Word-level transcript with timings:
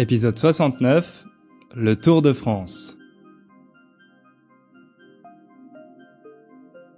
Épisode 0.00 0.38
69, 0.38 1.26
le 1.76 1.94
Tour 1.94 2.22
de 2.22 2.32
France. 2.32 2.96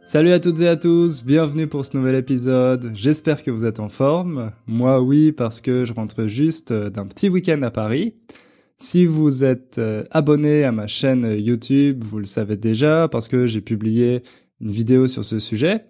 Salut 0.04 0.30
à 0.30 0.38
toutes 0.38 0.60
et 0.60 0.68
à 0.68 0.76
tous, 0.76 1.24
bienvenue 1.24 1.66
pour 1.66 1.84
ce 1.84 1.96
nouvel 1.96 2.14
épisode. 2.14 2.92
J'espère 2.94 3.42
que 3.42 3.50
vous 3.50 3.64
êtes 3.64 3.80
en 3.80 3.88
forme. 3.88 4.52
Moi 4.68 5.02
oui, 5.02 5.32
parce 5.32 5.60
que 5.60 5.84
je 5.84 5.92
rentre 5.92 6.28
juste 6.28 6.72
d'un 6.72 7.04
petit 7.08 7.28
week-end 7.28 7.60
à 7.62 7.72
Paris. 7.72 8.14
Si 8.76 9.04
vous 9.04 9.42
êtes 9.42 9.78
euh, 9.78 10.04
abonné 10.12 10.62
à 10.62 10.70
ma 10.70 10.86
chaîne 10.86 11.26
YouTube, 11.36 12.04
vous 12.04 12.20
le 12.20 12.24
savez 12.24 12.56
déjà 12.56 13.08
parce 13.08 13.26
que 13.26 13.48
j'ai 13.48 13.62
publié 13.62 14.22
une 14.60 14.70
vidéo 14.70 15.08
sur 15.08 15.24
ce 15.24 15.40
sujet. 15.40 15.86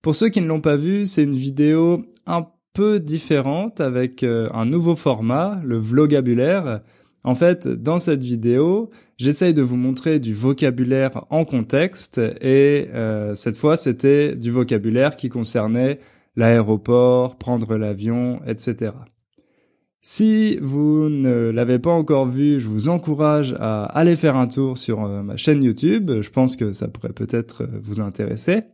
Pour 0.00 0.14
ceux 0.14 0.30
qui 0.30 0.40
ne 0.40 0.46
l'ont 0.46 0.62
pas 0.62 0.76
vu, 0.76 1.04
c'est 1.04 1.24
une 1.24 1.34
vidéo 1.34 2.06
un 2.26 2.46
peu 2.76 3.00
différente 3.00 3.80
avec 3.80 4.22
euh, 4.22 4.48
un 4.52 4.66
nouveau 4.66 4.96
format, 4.96 5.62
le 5.64 5.78
vlogabulaire. 5.78 6.82
En 7.24 7.34
fait, 7.34 7.66
dans 7.66 7.98
cette 7.98 8.22
vidéo, 8.22 8.90
j'essaye 9.16 9.54
de 9.54 9.62
vous 9.62 9.78
montrer 9.78 10.18
du 10.18 10.34
vocabulaire 10.34 11.24
en 11.30 11.46
contexte 11.46 12.18
et 12.18 12.88
euh, 12.92 13.34
cette 13.34 13.56
fois 13.56 13.78
c'était 13.78 14.36
du 14.36 14.50
vocabulaire 14.50 15.16
qui 15.16 15.30
concernait 15.30 16.00
l'aéroport, 16.36 17.36
prendre 17.36 17.78
l'avion, 17.78 18.42
etc. 18.46 18.92
Si 20.02 20.58
vous 20.60 21.08
ne 21.08 21.48
l'avez 21.48 21.78
pas 21.78 21.92
encore 21.92 22.26
vu, 22.26 22.60
je 22.60 22.68
vous 22.68 22.90
encourage 22.90 23.56
à 23.58 23.84
aller 23.86 24.16
faire 24.16 24.36
un 24.36 24.48
tour 24.48 24.76
sur 24.76 25.02
euh, 25.02 25.22
ma 25.22 25.38
chaîne 25.38 25.64
YouTube. 25.64 26.12
Je 26.20 26.28
pense 26.28 26.56
que 26.56 26.72
ça 26.72 26.88
pourrait 26.88 27.14
peut-être 27.14 27.66
vous 27.82 28.00
intéresser. 28.00 28.64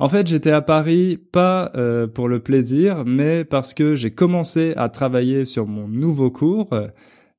En 0.00 0.08
fait, 0.08 0.28
j'étais 0.28 0.52
à 0.52 0.60
Paris 0.60 1.18
pas 1.32 1.72
euh, 1.74 2.06
pour 2.06 2.28
le 2.28 2.38
plaisir, 2.38 3.02
mais 3.04 3.44
parce 3.44 3.74
que 3.74 3.96
j'ai 3.96 4.12
commencé 4.12 4.72
à 4.76 4.88
travailler 4.88 5.44
sur 5.44 5.66
mon 5.66 5.88
nouveau 5.88 6.30
cours. 6.30 6.70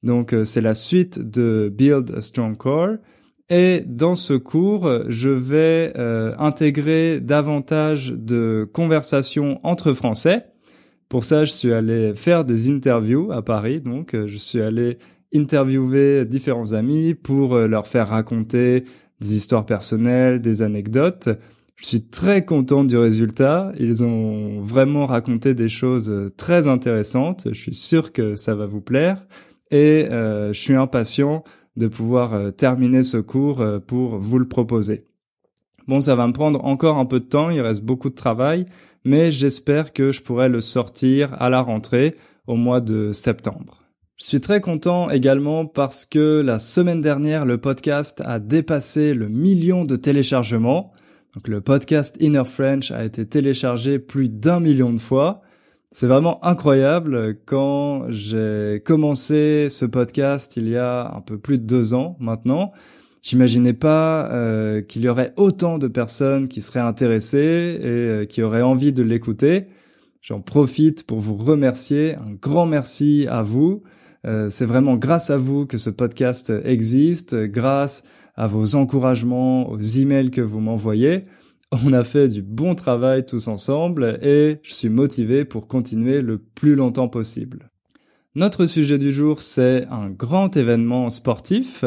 Donc, 0.03 0.33
euh, 0.33 0.43
c'est 0.43 0.59
la 0.59 0.75
suite 0.75 1.19
de 1.19 1.71
Build 1.73 2.11
a 2.11 2.21
Strong 2.21 2.57
Core. 2.57 2.97
Et 3.49 3.83
dans 3.87 4.15
ce 4.15 4.33
cours, 4.33 4.91
je 5.07 5.29
vais 5.29 5.93
euh, 5.97 6.35
intégrer 6.37 7.21
davantage 7.21 8.11
de 8.11 8.69
conversations 8.73 9.59
entre 9.63 9.93
Français. 9.93 10.45
Pour 11.07 11.23
ça, 11.23 11.45
je 11.45 11.53
suis 11.53 11.71
allé 11.71 12.13
faire 12.13 12.43
des 12.43 12.69
interviews 12.69 13.31
à 13.31 13.41
Paris. 13.41 13.79
Donc, 13.79 14.13
je 14.13 14.37
suis 14.37 14.59
allé 14.59 14.97
interviewer 15.33 16.25
différents 16.25 16.73
amis 16.73 17.15
pour 17.15 17.57
leur 17.57 17.87
faire 17.87 18.09
raconter 18.09 18.83
des 19.19 19.35
histoires 19.35 19.65
personnelles, 19.65 20.41
des 20.41 20.61
anecdotes 20.61 21.29
je 21.79 21.87
suis 21.87 22.01
très 22.01 22.43
content 22.43 22.83
du 22.83 22.97
résultat. 22.97 23.71
Ils 23.79 24.03
ont 24.03 24.61
vraiment 24.61 25.05
raconté 25.05 25.53
des 25.53 25.69
choses 25.69 26.09
euh, 26.09 26.29
très 26.29 26.67
intéressantes. 26.67 27.47
Je 27.51 27.59
suis 27.59 27.73
sûr 27.73 28.11
que 28.11 28.35
ça 28.35 28.53
va 28.53 28.65
vous 28.65 28.81
plaire. 28.81 29.25
Et 29.71 30.07
euh, 30.11 30.51
je 30.51 30.59
suis 30.59 30.75
impatient 30.75 31.43
de 31.77 31.87
pouvoir 31.87 32.33
euh, 32.33 32.51
terminer 32.51 33.01
ce 33.01 33.17
cours 33.17 33.63
pour 33.87 34.17
vous 34.17 34.39
le 34.39 34.47
proposer. 34.47 35.05
Bon, 35.87 36.01
ça 36.01 36.15
va 36.15 36.27
me 36.27 36.33
prendre 36.33 36.65
encore 36.65 36.97
un 36.97 37.05
peu 37.05 37.19
de 37.19 37.25
temps, 37.25 37.49
il 37.49 37.61
reste 37.61 37.81
beaucoup 37.81 38.09
de 38.09 38.15
travail, 38.15 38.65
mais 39.05 39.31
j'espère 39.31 39.91
que 39.91 40.11
je 40.11 40.21
pourrai 40.21 40.47
le 40.47 40.61
sortir 40.61 41.33
à 41.41 41.49
la 41.49 41.61
rentrée 41.61 42.15
au 42.45 42.57
mois 42.57 42.81
de 42.81 43.11
septembre. 43.11 43.79
Je 44.17 44.25
suis 44.25 44.41
très 44.41 44.61
content 44.61 45.09
également 45.09 45.65
parce 45.65 46.05
que 46.05 46.41
la 46.41 46.59
semaine 46.59 47.01
dernière, 47.01 47.45
le 47.45 47.57
podcast 47.57 48.21
a 48.25 48.37
dépassé 48.37 49.13
le 49.13 49.29
million 49.29 49.85
de 49.85 49.95
téléchargements. 49.95 50.93
Donc 51.35 51.47
le 51.47 51.61
podcast 51.61 52.17
Inner 52.19 52.45
French 52.45 52.91
a 52.91 53.03
été 53.05 53.25
téléchargé 53.25 53.99
plus 53.99 54.29
d'un 54.29 54.59
million 54.59 54.91
de 54.91 54.97
fois. 54.97 55.41
C'est 55.91 56.07
vraiment 56.07 56.43
incroyable. 56.43 57.37
Quand 57.45 58.05
j'ai 58.09 58.81
commencé 58.83 59.67
ce 59.69 59.85
podcast 59.85 60.57
il 60.57 60.69
y 60.69 60.77
a 60.77 61.13
un 61.15 61.21
peu 61.21 61.37
plus 61.37 61.59
de 61.59 61.65
deux 61.65 61.93
ans 61.93 62.17
maintenant, 62.19 62.71
j'imaginais 63.21 63.73
pas 63.73 64.31
euh, 64.31 64.81
qu'il 64.81 65.03
y 65.03 65.09
aurait 65.09 65.33
autant 65.35 65.77
de 65.77 65.87
personnes 65.87 66.47
qui 66.47 66.61
seraient 66.61 66.79
intéressées 66.79 67.79
et 67.79 67.85
euh, 67.85 68.25
qui 68.25 68.41
auraient 68.41 68.63
envie 68.63 68.93
de 68.93 69.03
l'écouter. 69.03 69.67
J'en 70.21 70.41
profite 70.41 71.05
pour 71.05 71.19
vous 71.19 71.35
remercier. 71.35 72.15
Un 72.15 72.33
grand 72.33 72.65
merci 72.65 73.27
à 73.29 73.43
vous. 73.43 73.83
Euh, 74.25 74.49
c'est 74.49 74.65
vraiment 74.65 74.95
grâce 74.95 75.29
à 75.29 75.37
vous 75.37 75.65
que 75.65 75.77
ce 75.77 75.91
podcast 75.91 76.51
existe, 76.65 77.35
grâce 77.35 78.03
à 78.39 78.47
vos 78.47 78.75
encouragements, 78.75 79.69
aux 79.69 79.79
emails 79.79 80.31
que 80.31 80.39
vous 80.39 80.61
m'envoyez. 80.61 81.25
On 81.71 81.91
a 81.91 82.05
fait 82.05 82.29
du 82.29 82.41
bon 82.41 82.73
travail 82.73 83.25
tous 83.25 83.49
ensemble 83.49 84.17
et 84.23 84.59
je 84.63 84.73
suis 84.73 84.87
motivé 84.87 85.43
pour 85.43 85.67
continuer 85.67 86.21
le 86.21 86.37
plus 86.37 86.75
longtemps 86.75 87.09
possible. 87.09 87.69
Notre 88.35 88.65
sujet 88.65 88.97
du 88.97 89.11
jour, 89.11 89.41
c'est 89.41 89.85
un 89.91 90.09
grand 90.09 90.55
événement 90.55 91.09
sportif 91.09 91.83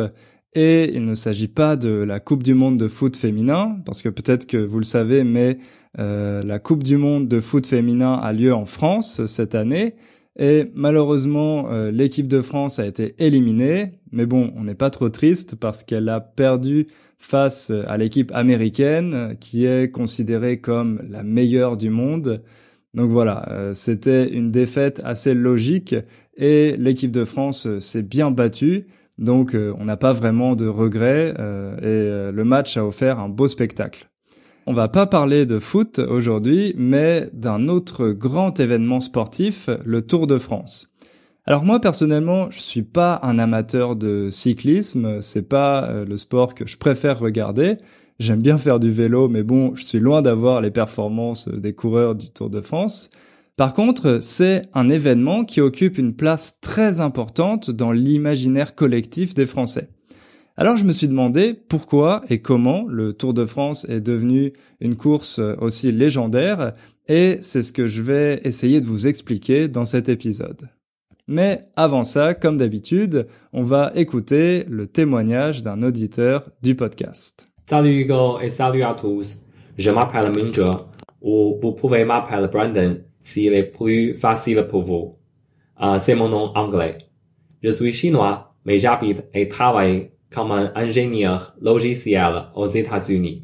et 0.53 0.95
il 0.95 1.07
ne 1.07 1.15
s'agit 1.15 1.49
pas 1.49 1.77
de 1.77 1.89
la 1.89 2.21
Coupe 2.21 2.43
du 2.43 2.53
Monde 2.53 2.77
de 2.77 2.87
foot 2.87 3.17
féminin, 3.17 3.79
parce 3.87 4.03
que 4.03 4.11
peut-être 4.11 4.47
que 4.47 4.59
vous 4.59 4.77
le 4.77 4.85
savez, 4.85 5.25
mais 5.25 5.57
euh, 5.99 6.43
la 6.43 6.59
Coupe 6.59 6.83
du 6.83 6.99
Monde 6.99 7.29
de 7.29 7.41
foot 7.41 7.67
féminin 7.67 8.13
a 8.13 8.35
lieu 8.35 8.55
en 8.55 8.67
France 8.67 9.25
cette 9.25 9.55
année, 9.55 9.95
et 10.39 10.71
malheureusement, 10.75 11.71
euh, 11.71 11.91
l'équipe 11.91 12.27
de 12.27 12.41
France 12.41 12.79
a 12.79 12.87
été 12.87 13.15
éliminée. 13.19 14.01
Mais 14.13 14.27
bon, 14.27 14.53
on 14.57 14.65
n'est 14.65 14.75
pas 14.75 14.91
trop 14.91 15.09
triste 15.09 15.57
parce 15.57 15.83
qu'elle 15.83 16.09
a 16.09 16.21
perdu 16.21 16.89
face 17.19 17.71
à 17.87 17.97
l'équipe 17.97 18.33
américaine 18.35 19.37
qui 19.41 19.65
est 19.65 19.91
considérée 19.91 20.61
comme 20.61 21.03
la 21.09 21.23
meilleure 21.23 21.77
du 21.77 21.91
monde. 21.91 22.43
Donc 22.95 23.11
voilà, 23.11 23.49
euh, 23.51 23.75
c'était 23.75 24.29
une 24.33 24.51
défaite 24.51 25.01
assez 25.05 25.35
logique 25.35 25.95
et 26.37 26.77
l'équipe 26.79 27.13
de 27.13 27.25
France 27.25 27.79
s'est 27.79 28.03
bien 28.03 28.31
battue. 28.31 28.87
Donc 29.19 29.55
euh, 29.55 29.75
on 29.79 29.85
n'a 29.85 29.97
pas 29.97 30.13
vraiment 30.13 30.57
de 30.57 30.67
regrets 30.67 31.31
et 31.31 32.33
le 32.33 32.43
match 32.45 32.77
a 32.77 32.85
offert 32.85 33.19
un 33.19 33.29
beau 33.29 33.49
spectacle. 33.49 34.12
On 34.65 34.75
va 34.75 34.87
pas 34.87 35.07
parler 35.07 35.45
de 35.45 35.59
foot 35.59 35.99
aujourd'hui, 35.99 36.73
mais 36.77 37.29
d'un 37.33 37.67
autre 37.67 38.11
grand 38.11 38.61
événement 38.61 39.01
sportif, 39.01 39.69
le 39.85 40.07
Tour 40.07 40.29
de 40.29 40.39
France. 40.39 40.95
Alors 41.47 41.65
moi 41.65 41.81
personnellement, 41.81 42.49
je 42.53 42.61
suis 42.61 42.83
pas 42.83 43.19
un 43.25 43.41
amateur 43.41 43.97
de 43.97 44.31
cyclisme, 44.31 45.21
c'est 45.21 45.49
pas 45.49 45.89
euh, 45.89 46.05
le 46.05 46.17
sport 46.17 46.55
que 46.55 46.65
je 46.65 46.77
préfère 46.77 47.19
regarder. 47.19 47.79
J'aime 48.21 48.41
bien 48.41 48.57
faire 48.57 48.79
du 48.79 48.93
vélo, 48.93 49.29
mais 49.29 49.43
bon, 49.43 49.75
je 49.75 49.85
suis 49.85 49.99
loin 49.99 50.23
d'avoir 50.23 50.61
les 50.61 50.71
performances 50.71 51.49
des 51.49 51.73
coureurs 51.73 52.15
du 52.15 52.31
Tour 52.31 52.49
de 52.49 52.61
France. 52.61 53.11
Par 53.57 53.75
contre, 53.75 54.19
c'est 54.21 54.69
un 54.75 54.89
événement 54.89 55.45
qui 55.45 55.61
occupe 55.61 55.99
une 55.99 56.15
place 56.15 56.61
très 56.61 57.01
importante 57.01 57.73
dans 57.73 57.91
l'imaginaire 57.91 58.77
collectif 58.77 59.35
des 59.35 59.47
Français. 59.47 59.89
Alors 60.57 60.77
je 60.77 60.85
me 60.85 60.93
suis 60.93 61.09
demandé 61.09 61.55
pourquoi 61.55 62.23
et 62.29 62.41
comment 62.41 62.85
le 62.87 63.15
Tour 63.15 63.33
de 63.33 63.47
France 63.47 63.87
est 63.89 64.03
devenu 64.03 64.53
une 64.81 64.97
course 64.97 65.41
aussi 65.61 65.93
légendaire 65.93 66.75
et 67.09 67.39
c'est 67.41 67.63
ce 67.63 67.73
que 67.73 67.87
je 67.87 68.03
vais 68.03 68.41
essayer 68.45 68.81
de 68.81 68.87
vous 68.87 69.07
expliquer 69.07 69.69
dans 69.69 69.87
cet 69.87 70.09
épisode. 70.09 70.69
Mais 71.27 71.67
avant 71.77 72.05
ça, 72.05 72.35
comme 72.35 72.59
d'habitude, 72.59 73.27
on 73.53 73.63
va 73.63 73.93
écouter 73.95 74.65
le 74.69 74.87
témoignage 74.87 75.63
d'un 75.63 75.83
auditeur 75.83 76.51
du 76.63 76.75
podcast. 76.75 77.49
Salut 77.67 78.01
Hugo 78.01 78.39
et 78.41 78.51
salut 78.51 78.83
à 78.83 78.95
tous. 78.95 79.37
Je 79.79 79.91
m'appelle 79.91 80.33
Minje 80.33 80.71
ou 81.23 81.59
vous 81.63 81.73
pouvez 81.73 82.05
m'appeler 82.05 82.47
Brandon 82.49 82.99
s'il 83.21 83.55
est 83.55 83.71
plus 83.71 84.15
facile 84.15 84.67
pour 84.69 84.83
vous. 84.83 85.17
Euh, 85.81 85.99
c'est 85.99 86.15
mon 86.15 86.29
nom 86.29 86.53
anglais. 86.55 86.99
Je 87.63 87.71
suis 87.71 87.95
chinois, 87.95 88.55
mais 88.65 88.79
j'habite 88.79 89.25
et 89.33 89.49
travaille 89.49 90.12
comme 90.33 90.53
un 90.53 90.73
ingénieur 90.75 91.55
logiciel 91.61 92.45
aux 92.55 92.69
États-Unis. 92.69 93.43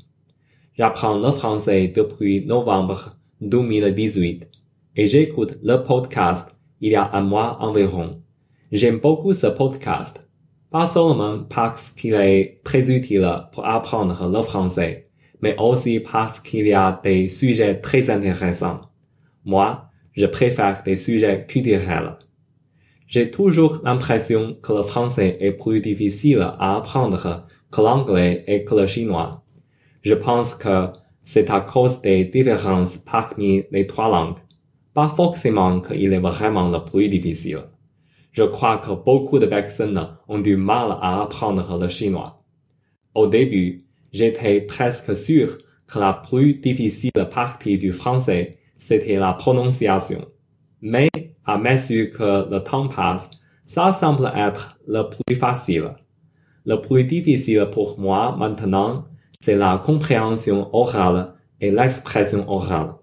J'apprends 0.77 1.19
le 1.19 1.31
français 1.31 1.89
depuis 1.89 2.45
novembre 2.45 3.17
2018 3.41 4.49
et 4.97 5.07
j'écoute 5.07 5.59
le 5.63 5.77
podcast 5.83 6.49
il 6.81 6.93
y 6.93 6.97
a 6.97 7.11
un 7.13 7.23
mois 7.23 7.59
environ. 7.61 8.23
J'aime 8.71 8.99
beaucoup 8.99 9.35
ce 9.35 9.49
podcast, 9.49 10.29
pas 10.71 10.87
seulement 10.87 11.41
parce 11.49 11.91
qu'il 11.91 12.15
est 12.15 12.61
très 12.65 12.91
utile 12.91 13.29
pour 13.53 13.67
apprendre 13.67 14.29
le 14.29 14.43
français, 14.43 15.07
mais 15.43 15.57
aussi 15.59 16.01
parce 16.01 16.41
qu'il 16.41 16.67
y 16.67 16.73
a 16.73 17.01
des 17.03 17.29
sujets 17.29 17.81
très 17.81 18.09
intéressants. 18.11 18.81
Moi, 19.45 19.89
je 20.17 20.27
préfère 20.27 20.83
des 20.83 20.97
sujets 20.97 21.47
culturels. 21.49 22.19
J'ai 23.09 23.31
toujours 23.31 23.81
l'impression 23.85 24.59
que 24.63 24.75
le 24.75 24.83
français 24.83 25.39
est 25.41 25.53
plus 25.53 25.81
difficile 25.81 26.43
à 26.43 26.77
apprendre 26.77 27.47
que 27.73 27.81
l'anglais 27.81 28.45
et 28.47 28.65
que 28.65 28.75
le 28.75 28.87
chinois. 28.87 29.31
Je 30.03 30.13
pense 30.13 30.55
que 30.55 30.89
c'est 31.23 31.49
à 31.49 31.63
cause 31.63 32.03
des 32.03 32.27
différences 32.27 32.99
parmi 32.99 33.65
les 33.71 33.87
trois 33.87 34.11
langues. 34.11 34.37
Pas 34.93 35.09
forcément 35.09 35.81
qu'il 35.81 36.13
est 36.13 36.19
vraiment 36.19 36.69
le 36.69 36.85
plus 36.85 37.09
difficile. 37.09 37.63
Je 38.33 38.43
crois 38.43 38.77
que 38.77 38.91
beaucoup 38.91 39.39
de 39.39 39.47
personnes 39.47 40.07
ont 40.29 40.41
du 40.41 40.57
mal 40.59 40.99
à 41.01 41.23
apprendre 41.23 41.79
le 41.79 41.89
chinois. 41.89 42.45
Au 43.15 43.27
début, 43.27 43.87
j'étais 44.13 44.61
presque 44.61 45.17
sûr 45.17 45.57
que 45.87 45.99
la 45.99 46.13
plus 46.13 46.55
difficile 46.55 47.11
partie 47.31 47.79
du 47.79 47.95
français, 47.95 48.59
c'était 48.79 49.17
la 49.17 49.33
prononciation. 49.33 50.27
Mais 50.81 51.09
à 51.45 51.59
mesure 51.59 52.11
que 52.11 52.51
le 52.51 52.61
temps 52.61 52.89
passe, 52.89 53.31
Ça 53.67 53.93
semble 53.93 54.33
être 54.35 54.79
le 54.87 55.03
plus 55.03 55.37
facile. 55.37 55.95
Le 56.65 56.77
plus 56.77 57.05
difficile 57.05 57.69
pour 57.71 58.01
moi 58.01 58.35
maintenant, 58.35 59.05
c'est 59.41 59.57
la 59.57 59.77
compréhension 59.77 60.71
orale 60.75 61.27
et 61.61 61.71
l'expression 61.71 62.49
orale. 62.49 62.95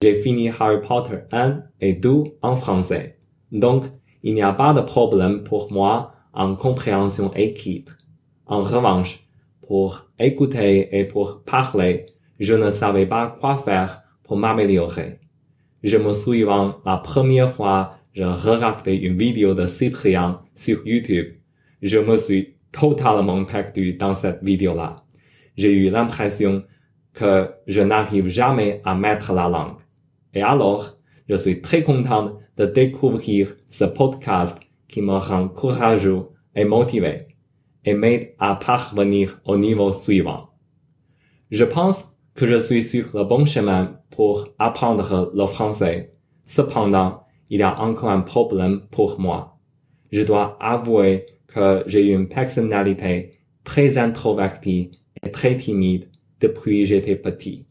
J'ai 0.00 0.14
fini 0.14 0.50
Harry 0.50 0.80
Potter 0.80 1.18
1 1.32 1.62
et 1.80 1.94
2 1.94 2.22
en 2.42 2.54
français. 2.54 3.18
Donc, 3.50 3.86
il 4.22 4.34
n'y 4.34 4.42
a 4.42 4.52
pas 4.52 4.72
de 4.72 4.82
problème 4.82 5.42
pour 5.42 5.72
moi 5.72 6.12
en 6.32 6.54
compréhension 6.54 7.32
écrite. 7.34 7.90
En 8.46 8.60
revanche, 8.60 9.26
pour 9.66 10.10
écouter 10.20 10.96
et 10.96 11.06
pour 11.06 11.42
parler, 11.42 12.06
je 12.38 12.54
ne 12.54 12.70
savais 12.70 13.06
pas 13.06 13.36
quoi 13.40 13.56
faire 13.56 14.02
pour 14.22 14.36
m'améliorer. 14.36 15.18
Je 15.84 15.98
me 15.98 16.14
souviens 16.14 16.78
la 16.86 16.96
première 16.96 17.52
fois 17.52 17.90
je 18.14 18.24
regardais 18.24 18.96
une 18.96 19.18
vidéo 19.18 19.54
de 19.54 19.66
Cyprien 19.66 20.40
sur 20.54 20.86
YouTube. 20.86 21.34
Je 21.82 21.98
me 21.98 22.16
suis 22.16 22.54
totalement 22.72 23.44
perdu 23.44 23.92
dans 23.92 24.14
cette 24.14 24.42
vidéo-là. 24.42 24.96
J'ai 25.58 25.72
eu 25.74 25.90
l'impression 25.90 26.62
que 27.12 27.50
je 27.66 27.82
n'arrive 27.82 28.28
jamais 28.28 28.80
à 28.86 28.94
mettre 28.94 29.34
la 29.34 29.46
langue. 29.48 29.76
Et 30.32 30.40
alors, 30.40 30.96
je 31.28 31.36
suis 31.36 31.60
très 31.60 31.82
content 31.82 32.38
de 32.56 32.64
découvrir 32.64 33.54
ce 33.68 33.84
podcast 33.84 34.58
qui 34.88 35.02
me 35.02 35.16
rend 35.16 35.48
courageux 35.48 36.28
et 36.54 36.64
motivé 36.64 37.26
et 37.84 37.92
m'aide 37.92 38.32
à 38.38 38.54
parvenir 38.54 39.38
au 39.44 39.58
niveau 39.58 39.92
suivant. 39.92 40.48
Je 41.50 41.64
pense 41.64 42.13
que 42.34 42.46
je 42.46 42.58
suis 42.58 42.82
sur 42.82 43.06
le 43.14 43.24
bon 43.24 43.46
chemin 43.46 44.00
pour 44.10 44.48
apprendre 44.58 45.30
le 45.34 45.46
français. 45.46 46.10
Cependant, 46.44 47.24
il 47.50 47.60
y 47.60 47.62
a 47.62 47.80
encore 47.80 48.10
un 48.10 48.20
problème 48.20 48.82
pour 48.90 49.20
moi. 49.20 49.58
Je 50.10 50.22
dois 50.22 50.56
avouer 50.60 51.26
que 51.46 51.84
j'ai 51.86 52.08
une 52.08 52.28
personnalité 52.28 53.32
très 53.62 53.98
introvertie 53.98 54.90
et 55.22 55.30
très 55.30 55.56
timide 55.56 56.08
depuis 56.40 56.86
j'étais 56.86 57.16
petit. 57.16 57.66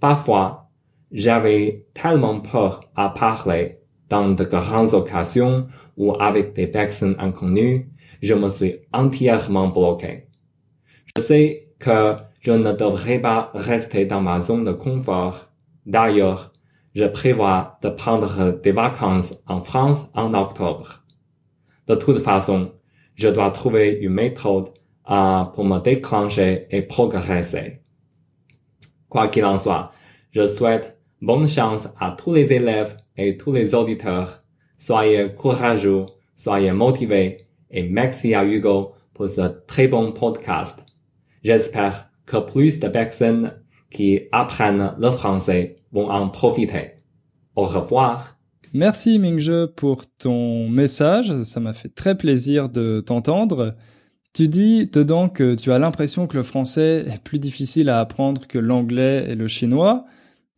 Parfois, 0.00 0.70
j'avais 1.12 1.86
tellement 1.94 2.40
peur 2.40 2.80
à 2.96 3.10
parler 3.10 3.78
dans 4.08 4.30
de 4.30 4.44
grandes 4.44 4.94
occasions 4.94 5.66
ou 5.96 6.14
avec 6.14 6.54
des 6.54 6.66
personnes 6.66 7.16
inconnues, 7.18 7.90
je 8.22 8.34
me 8.34 8.48
suis 8.48 8.76
entièrement 8.92 9.68
bloqué. 9.68 10.26
Je 11.16 11.22
sais 11.22 11.68
que 11.78 12.16
je 12.46 12.52
ne 12.52 12.72
devrais 12.72 13.18
pas 13.18 13.50
rester 13.54 14.04
dans 14.04 14.20
ma 14.20 14.40
zone 14.40 14.62
de 14.62 14.70
confort. 14.70 15.50
D'ailleurs, 15.84 16.52
je 16.94 17.02
prévois 17.02 17.76
de 17.82 17.88
prendre 17.88 18.60
des 18.62 18.70
vacances 18.70 19.36
en 19.48 19.60
France 19.60 20.06
en 20.14 20.32
octobre. 20.32 21.02
De 21.88 21.96
toute 21.96 22.20
façon, 22.20 22.70
je 23.16 23.26
dois 23.26 23.50
trouver 23.50 23.98
une 24.00 24.12
méthode 24.12 24.68
euh, 25.10 25.42
pour 25.42 25.64
me 25.64 25.80
déclencher 25.80 26.68
et 26.70 26.82
progresser. 26.82 27.80
Quoi 29.08 29.26
qu'il 29.26 29.44
en 29.44 29.58
soit, 29.58 29.90
je 30.30 30.46
souhaite 30.46 31.00
bonne 31.20 31.48
chance 31.48 31.88
à 31.98 32.12
tous 32.12 32.32
les 32.32 32.52
élèves 32.52 32.96
et 33.16 33.36
tous 33.36 33.50
les 33.50 33.74
auditeurs. 33.74 34.44
Soyez 34.78 35.34
courageux, 35.34 36.06
soyez 36.36 36.70
motivés 36.70 37.38
et 37.72 37.82
merci 37.82 38.36
à 38.36 38.44
Hugo 38.44 38.92
pour 39.14 39.28
ce 39.28 39.64
très 39.66 39.88
bon 39.88 40.12
podcast. 40.12 40.84
J'espère 41.42 42.12
que 42.26 42.38
plus 42.38 42.80
de 42.80 42.88
personnes 42.88 43.52
qui 43.90 44.20
apprennent 44.32 44.92
le 44.98 45.10
français 45.10 45.76
vont 45.92 46.10
en 46.10 46.28
profiter. 46.28 46.92
Au 47.54 47.64
revoir. 47.64 48.36
Merci 48.74 49.18
Mingje 49.18 49.66
pour 49.76 50.04
ton 50.18 50.68
message, 50.68 51.34
ça 51.44 51.60
m'a 51.60 51.72
fait 51.72 51.88
très 51.88 52.16
plaisir 52.16 52.68
de 52.68 53.00
t'entendre. 53.00 53.74
Tu 54.34 54.48
dis 54.48 54.86
dedans 54.86 55.30
que 55.30 55.54
tu 55.54 55.72
as 55.72 55.78
l'impression 55.78 56.26
que 56.26 56.36
le 56.36 56.42
français 56.42 57.04
est 57.06 57.22
plus 57.22 57.38
difficile 57.38 57.88
à 57.88 58.00
apprendre 58.00 58.46
que 58.46 58.58
l'anglais 58.58 59.24
et 59.30 59.34
le 59.34 59.48
chinois. 59.48 60.04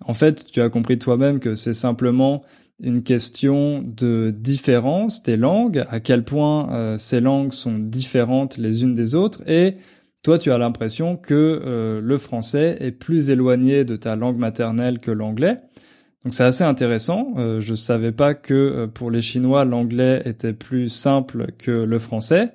En 0.04 0.14
fait, 0.14 0.46
tu 0.46 0.60
as 0.60 0.68
compris 0.68 0.98
toi-même 0.98 1.38
que 1.38 1.54
c'est 1.54 1.74
simplement 1.74 2.42
une 2.80 3.02
question 3.02 3.82
de 3.82 4.34
différence 4.36 5.22
des 5.22 5.36
langues, 5.36 5.84
à 5.90 6.00
quel 6.00 6.24
point 6.24 6.72
euh, 6.72 6.98
ces 6.98 7.20
langues 7.20 7.52
sont 7.52 7.78
différentes 7.78 8.56
les 8.56 8.82
unes 8.82 8.94
des 8.94 9.14
autres, 9.14 9.42
et 9.48 9.76
toi 10.22 10.38
tu 10.38 10.50
as 10.50 10.58
l'impression 10.58 11.16
que 11.16 11.62
euh, 11.64 12.00
le 12.00 12.18
français 12.18 12.76
est 12.80 12.90
plus 12.90 13.30
éloigné 13.30 13.84
de 13.84 13.96
ta 13.96 14.16
langue 14.16 14.38
maternelle 14.38 14.98
que 14.98 15.10
l'anglais. 15.10 15.60
Donc 16.24 16.34
c'est 16.34 16.44
assez 16.44 16.64
intéressant. 16.64 17.34
Euh, 17.38 17.60
je 17.60 17.74
savais 17.74 18.12
pas 18.12 18.34
que 18.34 18.54
euh, 18.54 18.86
pour 18.86 19.10
les 19.10 19.22
Chinois 19.22 19.64
l'anglais 19.64 20.22
était 20.24 20.52
plus 20.52 20.88
simple 20.88 21.52
que 21.58 21.70
le 21.70 21.98
français. 21.98 22.52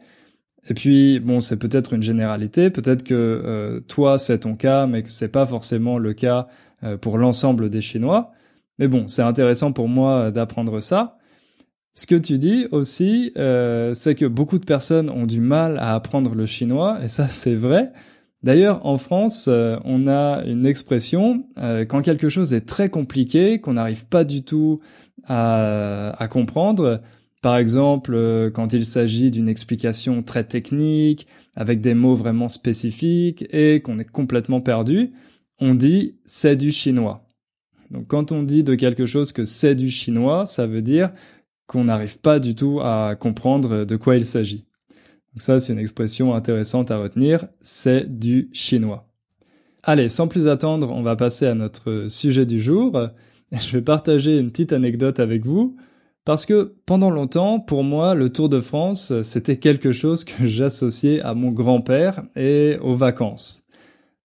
Et 0.70 0.74
puis 0.74 1.20
bon, 1.20 1.42
c'est 1.42 1.58
peut-être 1.58 1.94
une 1.94 2.04
généralité. 2.04 2.70
Peut-être 2.70 3.04
que 3.04 3.84
toi 3.90 4.18
c'est 4.18 4.40
ton 4.40 4.56
cas, 4.56 4.88
mais 4.88 5.04
que 5.04 5.12
c'est 5.12 5.28
pas 5.28 5.46
forcément 5.46 5.98
le 5.98 6.14
cas 6.14 6.48
pour 7.02 7.18
l'ensemble 7.18 7.70
des 7.70 7.82
Chinois. 7.82 8.32
Mais 8.80 8.88
bon, 8.88 9.10
c'est 9.10 9.22
intéressant 9.22 9.74
pour 9.74 9.90
moi 9.90 10.32
d'apprendre 10.32 10.80
ça. 10.80 11.18
Ce 11.96 12.08
que 12.08 12.16
tu 12.16 12.40
dis 12.40 12.66
aussi, 12.72 13.32
euh, 13.38 13.94
c'est 13.94 14.16
que 14.16 14.26
beaucoup 14.26 14.58
de 14.58 14.66
personnes 14.66 15.12
ont 15.12 15.28
du 15.28 15.40
mal 15.40 15.78
à 15.78 15.94
apprendre 15.94 16.34
le 16.34 16.48
chinois, 16.48 16.98
et 17.04 17.08
ça 17.08 17.28
c'est 17.28 17.54
vrai. 17.54 17.92
D'ailleurs, 18.42 18.86
en 18.86 18.98
France, 18.98 19.46
euh, 19.48 19.78
on 19.86 20.08
a 20.08 20.44
une 20.46 20.66
expression, 20.66 21.46
euh, 21.60 21.86
quand 21.86 22.02
quelque 22.02 22.30
chose 22.30 22.54
est 22.54 22.66
très 22.66 22.90
compliqué, 22.90 23.60
qu'on 23.62 23.74
n'arrive 23.74 24.06
pas 24.06 24.24
du 24.24 24.44
tout 24.44 24.80
à, 25.26 26.16
à 26.22 26.28
comprendre, 26.28 27.00
par 27.44 27.58
exemple, 27.58 28.52
quand 28.54 28.74
il 28.74 28.86
s'agit 28.86 29.30
d'une 29.30 29.48
explication 29.48 30.24
très 30.24 30.46
technique, 30.46 31.28
avec 31.56 31.80
des 31.80 31.94
mots 31.94 32.16
vraiment 32.16 32.50
spécifiques, 32.50 33.46
et 33.54 33.82
qu'on 33.82 34.00
est 34.00 34.10
complètement 34.10 34.62
perdu, 34.62 35.12
on 35.60 35.76
dit 35.76 36.16
c'est 36.26 36.56
du 36.56 36.72
chinois. 36.72 37.28
Donc 37.92 38.08
quand 38.08 38.32
on 38.32 38.42
dit 38.44 38.64
de 38.64 38.76
quelque 38.76 39.06
chose 39.06 39.32
que 39.32 39.46
c'est 39.46 39.76
du 39.76 39.90
chinois, 39.90 40.46
ça 40.46 40.66
veut 40.66 40.82
dire 40.82 41.12
qu'on 41.68 41.86
n'arrive 41.86 42.20
pas 42.20 42.40
du 42.40 42.56
tout 42.56 42.80
à 42.82 43.16
comprendre 43.16 43.86
de 43.86 43.96
quoi 43.96 44.16
il 44.16 44.26
s'agit. 44.26 44.66
Ça, 45.36 45.60
c'est 45.60 45.74
une 45.74 45.80
expression 45.80 46.36
intéressante 46.36 46.92
à 46.92 46.98
retenir, 46.98 47.48
c'est 47.62 48.20
du 48.20 48.50
chinois. 48.54 49.10
Allez, 49.82 50.08
sans 50.08 50.28
plus 50.28 50.48
attendre, 50.48 50.92
on 50.92 51.02
va 51.02 51.16
passer 51.16 51.48
à 51.48 51.56
notre 51.56 52.06
sujet 52.08 52.46
du 52.46 52.60
jour. 52.60 53.10
Je 53.52 53.72
vais 53.72 53.82
partager 53.82 54.38
une 54.38 54.50
petite 54.50 54.74
anecdote 54.74 55.20
avec 55.20 55.46
vous, 55.46 55.76
parce 56.26 56.46
que 56.46 56.76
pendant 56.86 57.10
longtemps, 57.10 57.60
pour 57.60 57.84
moi, 57.84 58.14
le 58.14 58.30
Tour 58.32 58.48
de 58.48 58.60
France, 58.60 59.22
c'était 59.24 59.58
quelque 59.58 59.92
chose 59.92 60.24
que 60.24 60.46
j'associais 60.46 61.20
à 61.22 61.34
mon 61.34 61.52
grand-père 61.52 62.24
et 62.36 62.78
aux 62.82 62.96
vacances. 62.96 63.68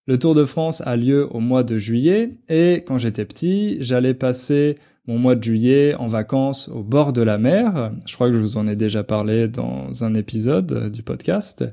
Le 0.07 0.18
Tour 0.18 0.35
de 0.35 0.45
France 0.45 0.80
a 0.87 0.97
lieu 0.97 1.28
au 1.30 1.40
mois 1.40 1.64
de 1.64 1.76
juillet 1.76 2.38
et 2.49 2.85
quand 2.87 2.99
j'étais 2.99 3.25
petit, 3.25 3.76
j'allais 3.80 4.14
passer 4.14 4.78
mon 5.09 5.19
mois 5.19 5.35
de 5.35 5.43
juillet 5.43 5.95
en 5.95 6.07
vacances 6.07 6.69
au 6.69 6.85
bord 6.85 7.12
de 7.12 7.23
la 7.23 7.38
mer. 7.38 7.93
Je 8.07 8.15
crois 8.15 8.29
que 8.29 8.35
je 8.35 8.38
vous 8.38 8.59
en 8.59 8.69
ai 8.69 8.77
déjà 8.77 9.03
parlé 9.03 9.49
dans 9.49 10.05
un 10.05 10.15
épisode 10.15 10.93
du 10.93 11.03
podcast. 11.03 11.65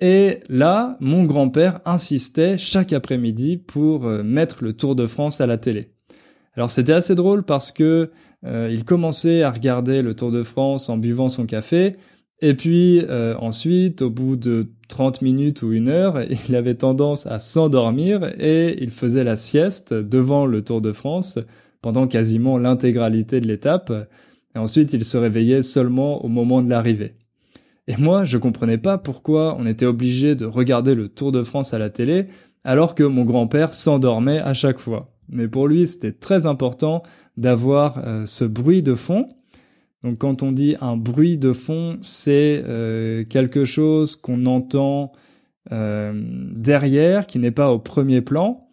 Et 0.00 0.40
là, 0.48 0.96
mon 1.00 1.24
grand-père 1.24 1.80
insistait 1.84 2.58
chaque 2.58 2.92
après-midi 2.92 3.56
pour 3.56 4.06
euh, 4.06 4.24
mettre 4.24 4.64
le 4.64 4.72
Tour 4.72 4.96
de 4.96 5.06
France 5.06 5.40
à 5.40 5.46
la 5.46 5.56
télé. 5.56 5.82
Alors 6.56 6.72
c'était 6.72 6.92
assez 6.92 7.14
drôle 7.14 7.44
parce 7.44 7.70
que 7.70 8.10
euh, 8.44 8.68
il 8.72 8.84
commençait 8.84 9.42
à 9.42 9.52
regarder 9.52 10.02
le 10.02 10.14
Tour 10.14 10.32
de 10.32 10.42
France 10.42 10.88
en 10.88 10.98
buvant 10.98 11.28
son 11.28 11.46
café, 11.46 11.96
et 12.42 12.54
puis 12.54 13.00
euh, 13.08 13.36
ensuite, 13.38 14.02
au 14.02 14.10
bout 14.10 14.36
de 14.36 14.66
30 14.88 15.22
minutes 15.22 15.62
ou 15.62 15.72
une 15.72 15.88
heure, 15.88 16.20
il 16.48 16.56
avait 16.56 16.74
tendance 16.74 17.26
à 17.26 17.38
s'endormir 17.38 18.32
et 18.38 18.82
il 18.82 18.90
faisait 18.90 19.24
la 19.24 19.36
sieste 19.36 19.94
devant 19.94 20.44
le 20.44 20.62
Tour 20.62 20.80
de 20.80 20.92
France 20.92 21.38
pendant 21.84 22.06
quasiment 22.06 22.56
l'intégralité 22.56 23.42
de 23.42 23.46
l'étape. 23.46 23.92
Et 24.54 24.58
ensuite, 24.58 24.94
il 24.94 25.04
se 25.04 25.18
réveillait 25.18 25.60
seulement 25.60 26.24
au 26.24 26.28
moment 26.28 26.62
de 26.62 26.70
l'arrivée. 26.70 27.12
Et 27.88 27.98
moi, 27.98 28.24
je 28.24 28.38
comprenais 28.38 28.78
pas 28.78 28.96
pourquoi 28.96 29.54
on 29.58 29.66
était 29.66 29.84
obligé 29.84 30.34
de 30.34 30.46
regarder 30.46 30.94
le 30.94 31.08
Tour 31.08 31.30
de 31.30 31.42
France 31.42 31.74
à 31.74 31.78
la 31.78 31.90
télé 31.90 32.26
alors 32.64 32.94
que 32.94 33.02
mon 33.02 33.24
grand-père 33.24 33.74
s'endormait 33.74 34.38
à 34.38 34.54
chaque 34.54 34.78
fois. 34.78 35.12
Mais 35.28 35.46
pour 35.46 35.68
lui, 35.68 35.86
c'était 35.86 36.12
très 36.12 36.46
important 36.46 37.02
d'avoir 37.36 37.98
euh, 37.98 38.24
ce 38.24 38.46
bruit 38.46 38.82
de 38.82 38.94
fond 38.94 39.28
donc 40.04 40.18
quand 40.18 40.42
on 40.42 40.52
dit 40.52 40.76
un 40.82 40.98
bruit 40.98 41.38
de 41.38 41.54
fond, 41.54 41.96
c'est 42.02 42.62
euh, 42.66 43.24
quelque 43.24 43.64
chose 43.64 44.16
qu'on 44.16 44.44
entend 44.44 45.12
euh, 45.72 46.12
derrière, 46.54 47.26
qui 47.26 47.38
n'est 47.38 47.50
pas 47.50 47.72
au 47.72 47.78
premier 47.78 48.20
plan. 48.20 48.63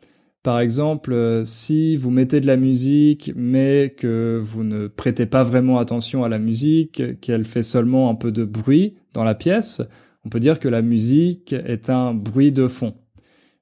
Par 0.43 0.59
exemple, 0.59 1.13
euh, 1.13 1.43
si 1.43 1.95
vous 1.95 2.09
mettez 2.09 2.41
de 2.41 2.47
la 2.47 2.57
musique, 2.57 3.31
mais 3.35 3.93
que 3.95 4.39
vous 4.41 4.63
ne 4.63 4.87
prêtez 4.87 5.25
pas 5.25 5.43
vraiment 5.43 5.77
attention 5.77 6.23
à 6.23 6.29
la 6.29 6.39
musique, 6.39 7.19
qu'elle 7.21 7.45
fait 7.45 7.63
seulement 7.63 8.09
un 8.09 8.15
peu 8.15 8.31
de 8.31 8.43
bruit 8.43 8.95
dans 9.13 9.23
la 9.23 9.35
pièce, 9.35 9.81
on 10.25 10.29
peut 10.29 10.39
dire 10.39 10.59
que 10.59 10.67
la 10.67 10.81
musique 10.81 11.53
est 11.53 11.89
un 11.89 12.13
bruit 12.13 12.51
de 12.51 12.67
fond. 12.67 12.95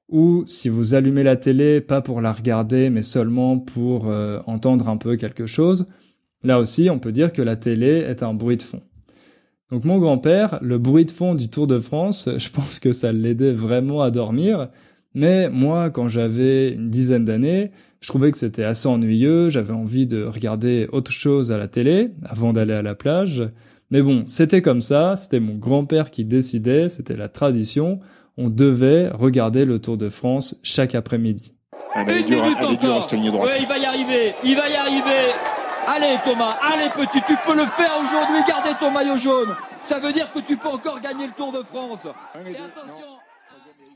Ou 0.08 0.44
si 0.46 0.68
vous 0.68 0.94
allumez 0.94 1.22
la 1.22 1.36
télé, 1.36 1.80
pas 1.80 2.00
pour 2.00 2.20
la 2.20 2.32
regarder, 2.32 2.90
mais 2.90 3.02
seulement 3.02 3.58
pour 3.58 4.06
entendre 4.46 4.88
un 4.88 4.96
peu 4.96 5.16
quelque 5.16 5.46
chose, 5.46 5.86
Là 6.42 6.58
aussi, 6.58 6.88
on 6.90 6.98
peut 6.98 7.12
dire 7.12 7.32
que 7.32 7.42
la 7.42 7.56
télé 7.56 7.98
est 7.98 8.22
un 8.22 8.34
bruit 8.34 8.56
de 8.56 8.62
fond. 8.62 8.82
Donc 9.70 9.84
mon 9.84 9.98
grand-père, 9.98 10.58
le 10.62 10.78
bruit 10.78 11.04
de 11.04 11.10
fond 11.10 11.34
du 11.34 11.48
Tour 11.48 11.66
de 11.66 11.78
France, 11.78 12.28
je 12.36 12.50
pense 12.50 12.80
que 12.80 12.92
ça 12.92 13.12
l'aidait 13.12 13.52
vraiment 13.52 14.00
à 14.02 14.10
dormir. 14.10 14.68
Mais 15.14 15.48
moi, 15.48 15.90
quand 15.90 16.08
j'avais 16.08 16.72
une 16.72 16.90
dizaine 16.90 17.24
d'années, 17.24 17.72
je 18.00 18.08
trouvais 18.08 18.30
que 18.30 18.38
c'était 18.38 18.64
assez 18.64 18.88
ennuyeux, 18.88 19.48
j'avais 19.50 19.72
envie 19.72 20.06
de 20.06 20.24
regarder 20.24 20.88
autre 20.92 21.10
chose 21.10 21.52
à 21.52 21.58
la 21.58 21.68
télé 21.68 22.10
avant 22.24 22.52
d'aller 22.52 22.74
à 22.74 22.82
la 22.82 22.94
plage. 22.94 23.42
Mais 23.90 24.02
bon, 24.02 24.24
c'était 24.26 24.62
comme 24.62 24.80
ça, 24.80 25.16
c'était 25.16 25.40
mon 25.40 25.56
grand-père 25.56 26.10
qui 26.10 26.24
décidait, 26.24 26.88
c'était 26.88 27.16
la 27.16 27.28
tradition, 27.28 28.00
on 28.38 28.48
devait 28.48 29.08
regarder 29.08 29.64
le 29.64 29.80
Tour 29.80 29.96
de 29.96 30.08
France 30.08 30.56
chaque 30.62 30.94
après-midi. 30.94 31.52
Ah 31.94 32.04
bah, 32.04 32.12
il, 32.16 32.26
il 32.28 32.36
va 32.36 33.78
y 33.78 33.84
arriver, 33.84 34.34
il 34.44 34.56
va 34.56 34.68
y 34.68 34.76
arriver. 34.76 35.32
Allez 35.88 36.16
Thomas, 36.24 36.56
allez 36.62 36.88
petit, 36.90 37.20
tu 37.26 37.34
peux 37.44 37.56
le 37.56 37.66
faire 37.66 37.90
aujourd'hui, 38.00 38.42
gardez 38.46 38.70
ton 38.78 38.92
maillot 38.92 39.16
jaune. 39.16 39.56
Ça 39.80 39.98
veut 39.98 40.12
dire 40.12 40.32
que 40.32 40.38
tu 40.38 40.56
peux 40.56 40.68
encore 40.68 41.00
gagner 41.00 41.26
le 41.26 41.32
Tour 41.32 41.52
de 41.52 41.64
France. 41.64 42.06
Et 42.46 42.54
attention. 42.54 43.19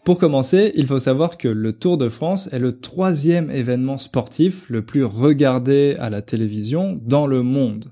Pour 0.05 0.19
commencer, 0.19 0.71
il 0.75 0.87
faut 0.87 0.99
savoir 0.99 1.39
que 1.39 1.49
le 1.49 1.73
Tour 1.73 1.97
de 1.97 2.11
France 2.11 2.51
est 2.53 2.59
le 2.59 2.79
troisième 2.79 3.51
événement 3.51 3.97
sportif 3.97 4.69
le 4.69 4.85
plus 4.85 5.03
regardé 5.03 5.97
à 5.99 6.11
la 6.11 6.21
télévision 6.21 7.01
dans 7.03 7.27
le 7.27 7.43
monde. 7.43 7.91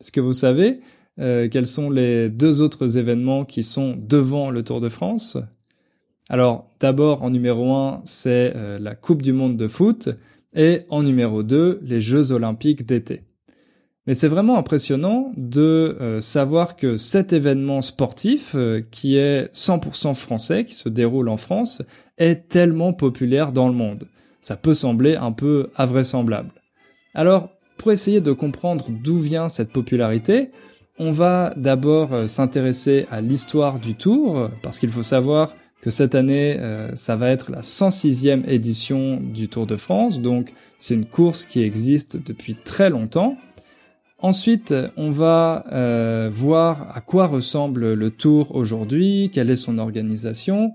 Est-ce 0.00 0.10
que 0.10 0.20
vous 0.20 0.32
savez 0.32 0.80
euh, 1.20 1.48
quels 1.48 1.68
sont 1.68 1.90
les 1.90 2.28
deux 2.28 2.60
autres 2.60 2.98
événements 2.98 3.44
qui 3.44 3.62
sont 3.62 3.96
devant 3.96 4.50
le 4.50 4.64
Tour 4.64 4.80
de 4.80 4.88
France? 4.88 5.38
Alors, 6.28 6.72
d'abord, 6.80 7.22
en 7.22 7.30
numéro 7.30 7.72
un, 7.72 8.00
c'est 8.04 8.52
euh, 8.56 8.80
la 8.80 8.96
Coupe 8.96 9.22
du 9.22 9.32
Monde 9.32 9.56
de 9.56 9.68
foot, 9.68 10.08
et 10.56 10.80
en 10.88 11.04
numéro 11.04 11.44
2, 11.44 11.80
les 11.84 12.00
Jeux 12.00 12.32
olympiques 12.32 12.84
d'été. 12.84 13.22
Mais 14.06 14.14
c'est 14.14 14.28
vraiment 14.28 14.58
impressionnant 14.58 15.32
de 15.36 15.96
euh, 16.00 16.20
savoir 16.20 16.76
que 16.76 16.96
cet 16.96 17.32
événement 17.32 17.80
sportif, 17.80 18.54
qui 18.90 19.16
est 19.16 19.52
100% 19.54 20.14
français, 20.14 20.64
qui 20.64 20.74
se 20.74 20.88
déroule 20.88 21.28
en 21.28 21.36
France, 21.36 21.82
est 22.18 22.48
tellement 22.48 22.92
populaire 22.92 23.52
dans 23.52 23.68
le 23.68 23.74
monde. 23.74 24.06
Ça 24.40 24.56
peut 24.56 24.74
sembler 24.74 25.16
un 25.16 25.32
peu 25.32 25.70
invraisemblable. 25.76 26.50
Alors, 27.14 27.48
pour 27.78 27.92
essayer 27.92 28.20
de 28.20 28.32
comprendre 28.32 28.86
d'où 28.90 29.18
vient 29.18 29.48
cette 29.48 29.72
popularité, 29.72 30.50
on 30.98 31.10
va 31.10 31.52
d'abord 31.56 32.12
euh, 32.12 32.26
s'intéresser 32.26 33.06
à 33.10 33.20
l'histoire 33.20 33.80
du 33.80 33.94
Tour, 33.94 34.50
parce 34.62 34.78
qu'il 34.78 34.90
faut 34.90 35.02
savoir 35.02 35.54
que 35.84 35.90
cette 35.90 36.14
année, 36.14 36.56
euh, 36.58 36.94
ça 36.94 37.16
va 37.16 37.28
être 37.28 37.50
la 37.50 37.60
106e 37.60 38.48
édition 38.48 39.20
du 39.20 39.48
Tour 39.48 39.66
de 39.66 39.76
France, 39.76 40.20
donc 40.20 40.52
c'est 40.78 40.94
une 40.94 41.04
course 41.04 41.44
qui 41.44 41.62
existe 41.62 42.16
depuis 42.24 42.54
très 42.54 42.90
longtemps. 42.90 43.36
Ensuite, 44.24 44.74
on 44.96 45.10
va 45.10 45.64
euh, 45.70 46.30
voir 46.32 46.96
à 46.96 47.02
quoi 47.02 47.26
ressemble 47.26 47.92
le 47.92 48.10
Tour 48.10 48.56
aujourd'hui, 48.56 49.30
quelle 49.32 49.50
est 49.50 49.56
son 49.56 49.76
organisation, 49.76 50.72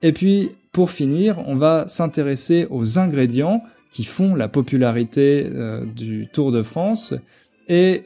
et 0.00 0.12
puis 0.12 0.50
pour 0.70 0.90
finir, 0.90 1.42
on 1.46 1.56
va 1.56 1.88
s'intéresser 1.88 2.68
aux 2.70 2.98
ingrédients 2.98 3.62
qui 3.90 4.04
font 4.04 4.34
la 4.34 4.48
popularité 4.48 5.48
du 5.94 6.28
Tour 6.32 6.52
de 6.52 6.62
France 6.62 7.14
et 7.68 8.04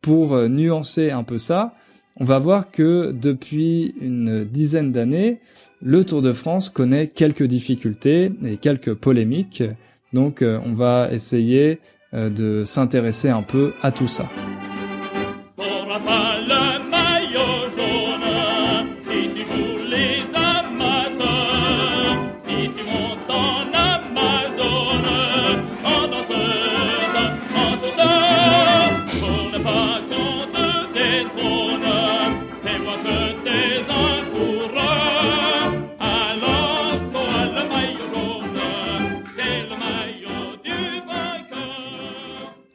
pour 0.00 0.34
euh, 0.34 0.48
nuancer 0.48 1.10
un 1.10 1.24
peu 1.24 1.38
ça, 1.38 1.74
on 2.16 2.24
va 2.24 2.38
voir 2.38 2.70
que 2.70 3.12
depuis 3.12 3.94
une 4.00 4.44
dizaine 4.44 4.92
d'années, 4.92 5.40
le 5.82 6.04
Tour 6.04 6.22
de 6.22 6.32
France 6.32 6.70
connaît 6.70 7.08
quelques 7.08 7.44
difficultés 7.44 8.32
et 8.44 8.56
quelques 8.56 8.94
polémiques. 8.94 9.62
Donc 10.12 10.42
euh, 10.42 10.58
on 10.64 10.74
va 10.74 11.08
essayer 11.12 11.72
euh, 11.72 11.76
de 12.12 12.64
s'intéresser 12.64 13.28
un 13.28 13.42
peu 13.42 13.72
à 13.82 13.92
tout 13.92 14.08
ça. 14.08 14.26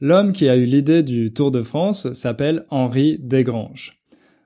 L'homme 0.08 0.34
qui 0.34 0.48
a 0.50 0.56
eu 0.56 0.66
l'idée 0.66 1.02
du 1.02 1.34
Tour 1.34 1.50
de 1.50 1.64
France 1.64 2.14
s'appelle 2.14 2.66
Henri 2.70 3.18
Desgranges. 3.20 3.98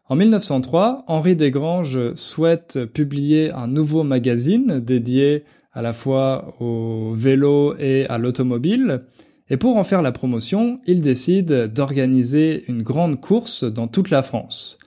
En 0.08 0.16
1903, 0.16 1.04
Henri 1.08 1.36
Desgranges 1.36 2.16
souhaite 2.16 2.86
publier 2.86 3.52
un 3.52 3.68
nouveau 3.68 4.04
magazine 4.04 4.80
dédié 4.80 5.44
à 5.74 5.82
la 5.82 5.92
fois 5.92 6.56
au 6.62 7.12
vélo 7.14 7.76
et 7.78 8.06
à 8.06 8.18
l'automobile, 8.18 9.02
et 9.50 9.58
pour 9.58 9.76
en 9.76 9.84
faire 9.84 10.02
la 10.02 10.14
promotion, 10.14 10.80
il 10.86 11.02
décide 11.02 11.74
d'organiser 11.74 12.64
une 12.70 12.82
grande 12.82 13.20
course 13.20 13.66
dans 13.66 13.90
toute 13.90 14.12
la 14.12 14.22
France. 14.22 14.80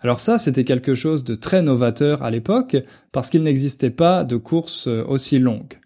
Alors 0.00 0.20
ça, 0.20 0.36
c'était 0.36 0.64
quelque 0.64 0.94
chose 0.94 1.24
de 1.24 1.36
très 1.36 1.62
novateur 1.62 2.22
à 2.22 2.30
l'époque, 2.30 2.76
parce 3.12 3.30
qu'il 3.30 3.44
n'existait 3.44 3.88
pas 3.88 4.24
de 4.24 4.36
course 4.36 4.88
aussi 4.88 5.38
longue. 5.38 5.77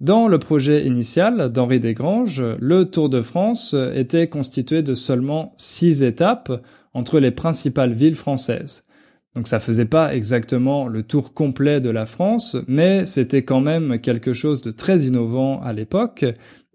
Dans 0.00 0.28
le 0.28 0.38
projet 0.38 0.86
initial 0.86 1.50
d'Henri 1.50 1.80
Desgranges, 1.80 2.44
le 2.60 2.84
Tour 2.84 3.08
de 3.08 3.20
France 3.20 3.74
était 3.94 4.28
constitué 4.28 4.82
de 4.84 4.94
seulement 4.94 5.54
six 5.56 6.04
étapes 6.04 6.64
entre 6.94 7.18
les 7.18 7.32
principales 7.32 7.94
villes 7.94 8.14
françaises. 8.14 8.86
Donc 9.34 9.48
ça 9.48 9.58
faisait 9.58 9.84
pas 9.84 10.14
exactement 10.14 10.86
le 10.86 11.02
tour 11.02 11.34
complet 11.34 11.80
de 11.80 11.90
la 11.90 12.06
France, 12.06 12.56
mais 12.68 13.04
c'était 13.04 13.42
quand 13.42 13.60
même 13.60 14.00
quelque 14.00 14.32
chose 14.32 14.60
de 14.60 14.70
très 14.70 15.02
innovant 15.02 15.60
à 15.62 15.72
l'époque, 15.72 16.24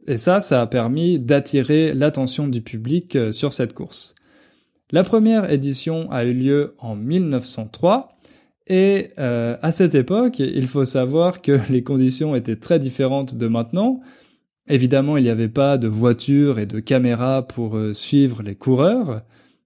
et 0.06 0.18
ça, 0.18 0.42
ça 0.42 0.62
a 0.62 0.68
permis 0.68 1.18
d'attirer 1.18 1.94
l'attention 1.94 2.50
du 2.50 2.62
public 2.62 3.18
sur 3.32 3.54
cette 3.54 3.74
course. 3.74 4.16
La 4.92 5.06
première 5.06 5.50
édition 5.50 6.12
a 6.12 6.26
eu 6.26 6.34
lieu 6.34 6.76
en 6.78 6.96
1903, 6.96 8.13
et 8.68 9.10
euh, 9.20 9.58
à 9.62 9.72
cette 9.72 9.96
époque, 9.96 10.40
il 10.40 10.68
faut 10.68 10.86
savoir 10.86 11.42
que 11.42 11.60
les 11.70 11.84
conditions 11.84 12.36
étaient 12.36 12.56
très 12.56 12.80
différentes 12.80 13.36
de 13.36 13.48
maintenant. 13.48 14.00
Évidemment, 14.68 15.18
il 15.18 15.24
n'y 15.24 15.30
avait 15.30 15.50
pas 15.50 15.78
de 15.78 15.88
voitures 15.88 16.60
et 16.60 16.66
de 16.66 16.80
caméras 16.80 17.46
pour 17.46 17.76
euh, 17.76 17.94
suivre 17.94 18.42
les 18.42 18.56
coureurs. 18.56 19.22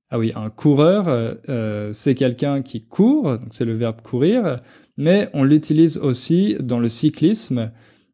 Ah 0.10 0.18
oui, 0.18 0.32
un 0.36 0.50
coureur, 0.50 1.06
euh, 1.08 1.90
c'est 1.94 2.16
quelqu'un 2.16 2.62
qui 2.62 2.86
court, 2.86 3.38
donc 3.38 3.50
c'est 3.52 3.66
le 3.66 3.76
verbe 3.76 4.02
courir, 4.02 4.60
mais 4.96 5.30
on 5.34 5.44
l'utilise 5.44 5.98
aussi 5.98 6.56
dans 6.62 6.80
le 6.80 6.88
cyclisme. 6.88 7.72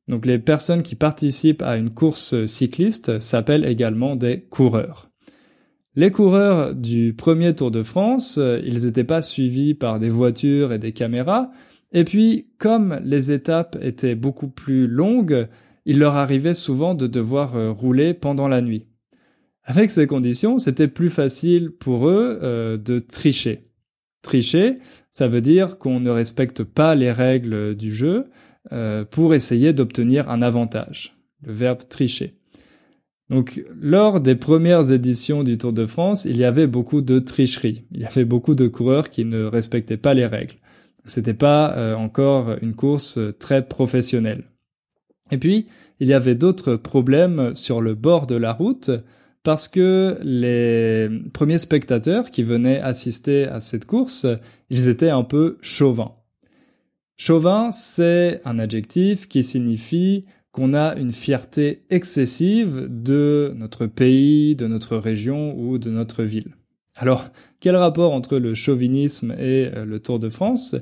Donc 0.07 0.25
les 0.25 0.39
personnes 0.39 0.81
qui 0.81 0.95
participent 0.95 1.61
à 1.61 1.77
une 1.77 1.91
course 1.91 2.45
cycliste 2.47 3.19
s'appellent 3.19 3.63
également 3.63 4.15
des 4.15 4.41
coureurs. 4.41 5.12
Les 5.95 6.09
coureurs 6.09 6.73
du 6.73 7.13
premier 7.13 7.53
Tour 7.53 7.69
de 7.69 7.83
France, 7.83 8.39
euh, 8.39 8.59
ils 8.65 8.85
n'étaient 8.85 9.03
pas 9.03 9.21
suivis 9.21 9.75
par 9.75 9.99
des 9.99 10.09
voitures 10.09 10.73
et 10.73 10.79
des 10.79 10.91
caméras, 10.91 11.51
et 11.91 12.03
puis 12.03 12.47
comme 12.57 12.99
les 13.03 13.31
étapes 13.31 13.77
étaient 13.79 14.15
beaucoup 14.15 14.47
plus 14.47 14.87
longues, 14.87 15.47
il 15.85 15.99
leur 15.99 16.15
arrivait 16.15 16.55
souvent 16.55 16.95
de 16.95 17.05
devoir 17.05 17.55
euh, 17.55 17.69
rouler 17.71 18.15
pendant 18.15 18.47
la 18.47 18.61
nuit. 18.61 18.87
Avec 19.65 19.91
ces 19.91 20.07
conditions, 20.07 20.57
c'était 20.57 20.87
plus 20.87 21.11
facile 21.11 21.69
pour 21.69 22.09
eux 22.09 22.39
euh, 22.41 22.77
de 22.77 22.97
tricher. 22.97 23.69
Tricher, 24.23 24.79
ça 25.11 25.27
veut 25.27 25.41
dire 25.41 25.77
qu'on 25.77 25.99
ne 25.99 26.09
respecte 26.09 26.63
pas 26.63 26.95
les 26.95 27.11
règles 27.11 27.75
du 27.75 27.91
jeu 27.91 28.25
pour 29.11 29.33
essayer 29.33 29.73
d'obtenir 29.73 30.29
un 30.29 30.41
avantage. 30.41 31.17
Le 31.41 31.51
verbe 31.51 31.81
tricher. 31.89 32.37
Donc, 33.29 33.63
lors 33.79 34.19
des 34.19 34.35
premières 34.35 34.91
éditions 34.91 35.43
du 35.43 35.57
Tour 35.57 35.73
de 35.73 35.85
France, 35.85 36.25
il 36.25 36.37
y 36.37 36.43
avait 36.43 36.67
beaucoup 36.67 37.01
de 37.01 37.19
tricheries. 37.19 37.83
Il 37.91 38.01
y 38.01 38.05
avait 38.05 38.25
beaucoup 38.25 38.53
de 38.53 38.67
coureurs 38.67 39.09
qui 39.09 39.25
ne 39.25 39.43
respectaient 39.45 39.97
pas 39.97 40.13
les 40.13 40.25
règles. 40.25 40.55
C'était 41.05 41.33
pas 41.33 41.77
euh, 41.77 41.95
encore 41.95 42.55
une 42.61 42.75
course 42.75 43.19
très 43.39 43.65
professionnelle. 43.65 44.43
Et 45.31 45.37
puis, 45.37 45.67
il 45.99 46.07
y 46.07 46.13
avait 46.13 46.35
d'autres 46.35 46.75
problèmes 46.75 47.55
sur 47.55 47.81
le 47.81 47.95
bord 47.95 48.27
de 48.27 48.35
la 48.35 48.53
route 48.53 48.91
parce 49.43 49.67
que 49.67 50.17
les 50.23 51.09
premiers 51.33 51.57
spectateurs 51.57 52.31
qui 52.31 52.43
venaient 52.43 52.79
assister 52.79 53.45
à 53.45 53.59
cette 53.59 53.85
course, 53.85 54.25
ils 54.69 54.89
étaient 54.89 55.09
un 55.09 55.23
peu 55.23 55.57
chauvins. 55.61 56.15
Chauvin, 57.17 57.71
c'est 57.71 58.41
un 58.45 58.57
adjectif 58.57 59.27
qui 59.27 59.43
signifie 59.43 60.25
qu'on 60.53 60.73
a 60.73 60.95
une 60.95 61.11
fierté 61.11 61.83
excessive 61.89 62.87
de 62.89 63.53
notre 63.57 63.85
pays, 63.85 64.55
de 64.55 64.67
notre 64.67 64.95
région 64.95 65.53
ou 65.57 65.77
de 65.77 65.89
notre 65.89 66.23
ville. 66.23 66.55
Alors, 66.95 67.25
quel 67.59 67.75
rapport 67.75 68.13
entre 68.13 68.37
le 68.37 68.53
chauvinisme 68.53 69.31
et 69.31 69.71
euh, 69.75 69.83
le 69.83 69.99
Tour 69.99 70.19
de 70.19 70.29
France? 70.29 70.75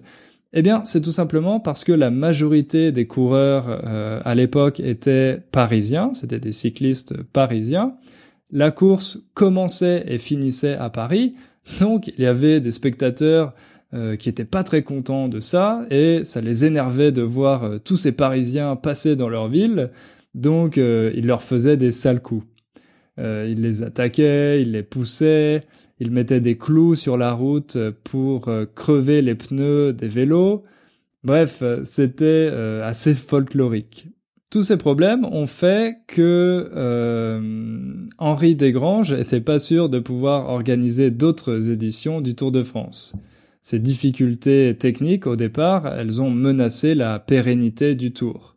Eh 0.54 0.62
bien, 0.62 0.84
c'est 0.84 1.02
tout 1.02 1.12
simplement 1.12 1.62
parce 1.62 1.86
que 1.86 1.94
la 1.94 2.12
majorité 2.12 2.92
des 2.92 3.08
coureurs 3.08 3.66
euh, 3.70 4.22
à 4.26 4.36
l'époque 4.36 4.82
étaient 4.82 5.42
parisiens, 5.52 6.14
c'était 6.14 6.40
des 6.40 6.52
cyclistes 6.52 7.16
parisiens. 7.32 7.96
La 8.52 8.72
course 8.72 9.30
commençait 9.34 10.04
et 10.06 10.18
finissait 10.18 10.76
à 10.76 10.90
Paris, 10.90 11.34
Donc 11.80 12.08
il 12.08 12.20
y 12.20 12.26
avait 12.26 12.60
des 12.60 12.72
spectateurs 12.72 13.54
euh, 13.94 14.16
qui 14.16 14.30
étaient 14.30 14.46
pas 14.46 14.64
très 14.64 14.84
contents 14.84 15.28
de 15.28 15.40
ça 15.40 15.86
et 15.90 16.24
ça 16.24 16.42
les 16.42 16.66
énervait 16.66 17.12
de 17.12 17.22
voir 17.22 17.64
euh, 17.64 17.78
tous 17.78 17.98
ces 17.98 18.12
Parisiens 18.12 18.76
passer 18.76 19.16
dans 19.16 19.30
leur 19.30 19.48
ville. 19.48 19.90
Donc 20.34 20.78
euh, 20.78 21.12
il 21.16 21.28
leur 21.28 21.44
faisait 21.44 21.78
des 21.78 21.92
sales 21.92 22.22
coups. 22.22 22.46
il 23.18 23.62
les 23.62 23.84
attaquait, 23.84 24.62
il 24.62 24.72
les 24.72 24.84
poussait, 24.84 25.64
il 26.00 26.12
mettait 26.12 26.40
des 26.40 26.58
clous 26.58 26.96
sur 26.96 27.18
la 27.18 27.34
route 27.34 27.78
pour 28.04 28.50
crever 28.74 29.22
les 29.22 29.36
pneus 29.36 29.94
des 29.94 30.08
vélos. 30.08 30.64
Bref, 31.24 31.62
c'était 31.84 32.50
assez 32.84 33.14
folklorique. 33.14 34.08
Tous 34.52 34.64
ces 34.64 34.76
problèmes 34.76 35.24
ont 35.24 35.48
fait 35.48 36.00
que 36.08 36.70
euh, 36.76 38.06
Henri 38.18 38.58
Desgranges 38.58 39.14
était 39.14 39.40
pas 39.40 39.60
sûr 39.60 39.88
de 39.88 39.98
pouvoir 40.00 40.50
organiser 40.50 41.10
d'autres 41.10 41.72
éditions 41.72 42.20
du 42.20 42.36
Tour 42.36 42.52
de 42.52 42.62
France. 42.62 43.16
Ces 43.62 43.80
difficultés 43.80 44.76
techniques 44.78 45.28
au 45.28 45.36
départ, 45.36 45.88
elles 45.88 46.22
ont 46.22 46.32
menacé 46.32 46.96
la 46.96 47.20
pérennité 47.20 47.96
du 47.96 48.12
Tour. 48.12 48.56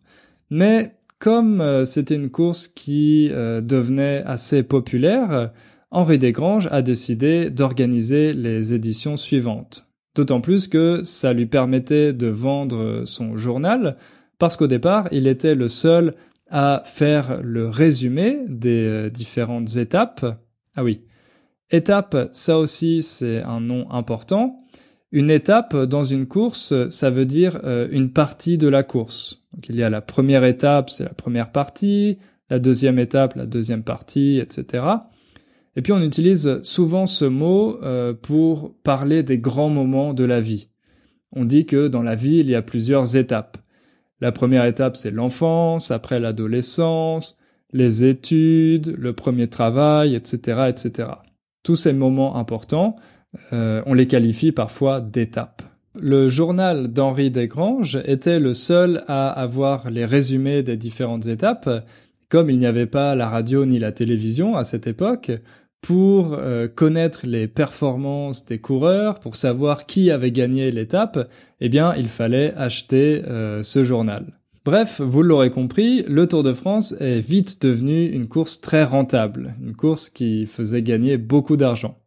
Mais 0.51 0.95
comme 1.19 1.61
euh, 1.61 1.85
c'était 1.85 2.17
une 2.17 2.31
course 2.31 2.69
qui 2.69 3.29
euh, 3.31 3.61
devenait 3.61 4.23
assez 4.25 4.63
populaire, 4.63 5.53
Henri 5.91 6.19
Desgranges 6.19 6.69
a 6.71 6.83
décidé 6.83 7.51
d'organiser 7.51 8.33
les 8.33 8.75
éditions 8.75 9.17
suivantes. 9.17 9.87
D'autant 10.15 10.41
plus 10.41 10.69
que 10.69 11.03
ça 11.05 11.33
lui 11.33 11.47
permettait 11.47 12.13
de 12.13 12.29
vendre 12.29 13.03
son 13.05 13.37
journal, 13.37 13.97
parce 14.39 14.57
qu'au 14.57 14.67
départ, 14.67 15.09
il 15.13 15.27
était 15.27 15.55
le 15.55 15.69
seul 15.69 16.15
à 16.51 16.83
faire 16.85 17.41
le 17.43 17.69
résumé 17.69 18.39
des 18.49 18.87
euh, 18.87 19.11
différentes 19.11 19.77
étapes. 19.77 20.25
Ah 20.77 20.85
oui, 20.85 21.03
étape, 21.71 22.29
ça 22.33 22.59
aussi 22.59 23.03
c'est 23.03 23.43
un 23.43 23.61
nom 23.61 23.91
important. 23.91 24.64
Une 25.15 25.31
étape 25.31 25.77
dans 25.77 26.03
une 26.03 26.27
course, 26.27 26.75
ça 26.91 27.09
veut 27.09 27.25
dire 27.25 27.61
euh, 27.63 27.87
une 27.93 28.11
partie 28.11 28.59
de 28.59 28.67
la 28.67 28.83
course. 28.83 29.45
Donc 29.53 29.69
il 29.69 29.77
y 29.77 29.85
a 29.85 29.89
la 29.89 30.01
première 30.01 30.43
étape, 30.43 30.91
c'est 30.91 31.05
la 31.05 31.15
première 31.15 31.53
partie, 31.53 32.19
la 32.51 32.59
deuxième 32.59 32.99
étape, 32.99 33.37
la 33.37 33.47
deuxième 33.47 33.85
partie, 33.85 34.41
etc. 34.41 34.85
Et 35.77 35.83
puis 35.83 35.93
on 35.93 36.03
utilise 36.03 36.61
souvent 36.63 37.07
ce 37.07 37.27
mot 37.27 37.79
euh, 37.85 38.13
pour 38.13 38.75
parler 38.83 39.23
des 39.23 39.39
grands 39.39 39.69
moments 39.69 40.15
de 40.15 40.25
la 40.25 40.41
vie. 40.41 40.71
On 41.31 41.45
dit 41.45 41.65
que 41.65 41.87
dans 41.87 42.03
la 42.03 42.17
vie, 42.17 42.39
il 42.39 42.51
y 42.51 42.57
a 42.57 42.63
plusieurs 42.63 43.17
étapes. 43.17 43.57
La 44.21 44.33
première 44.33 44.65
étape, 44.65 44.97
c'est 44.97 45.13
l'enfance, 45.13 45.93
après 45.93 46.19
l'adolescence, 46.19 47.39
les 47.73 48.05
études, 48.05 48.97
le 48.99 49.13
premier 49.13 49.47
travail, 49.47 50.17
etc., 50.17 50.65
etc. 50.71 51.09
Tous 51.63 51.77
ces 51.77 51.93
moments 51.93 52.35
importants, 52.35 52.97
euh, 53.53 53.83
on 53.87 53.95
les 53.95 54.07
qualifie 54.07 54.53
parfois 54.53 55.01
d'étapes. 55.01 55.63
Le 55.99 56.29
journal 56.29 56.89
d'Henri 56.89 57.31
Desgranges 57.31 58.01
était 58.05 58.41
le 58.41 58.53
seul 58.53 59.05
à 59.07 59.31
avoir 59.31 59.91
les 59.91 60.05
résumés 60.05 60.63
des 60.63 60.77
différentes 60.77 61.27
étapes. 61.27 61.71
Comme 62.29 62.51
il 62.51 62.59
n'y 62.59 62.67
avait 62.67 62.87
pas 62.87 63.15
la 63.15 63.29
radio 63.29 63.65
ni 63.65 63.79
la 63.79 63.93
télévision 63.93 64.57
à 64.57 64.65
cette 64.65 64.89
époque, 64.89 65.31
pour 65.85 66.33
euh, 66.33 66.67
connaître 66.67 67.27
les 67.27 67.47
performances 67.47 68.47
des 68.47 68.59
coureurs, 68.59 69.21
pour 69.21 69.37
savoir 69.37 69.85
qui 69.85 70.11
avait 70.11 70.33
gagné 70.33 70.71
l'étape, 70.71 71.29
eh 71.61 71.69
bien, 71.69 71.95
il 71.95 72.09
fallait 72.09 72.55
acheter 72.55 73.23
euh, 73.29 73.63
ce 73.63 73.85
journal. 73.85 74.25
Bref, 74.65 75.03
vous 75.03 75.23
l'aurez 75.23 75.51
compris, 75.51 76.03
le 76.09 76.27
Tour 76.27 76.43
de 76.43 76.55
France 76.55 76.95
est 77.01 77.21
vite 77.21 77.61
devenu 77.61 78.07
une 78.07 78.29
course 78.29 78.63
très 78.63 78.83
rentable, 78.83 79.55
une 79.63 79.77
course 79.77 80.09
qui 80.09 80.47
faisait 80.47 80.83
gagner 80.83 81.19
beaucoup 81.19 81.59
d'argent. 81.59 81.99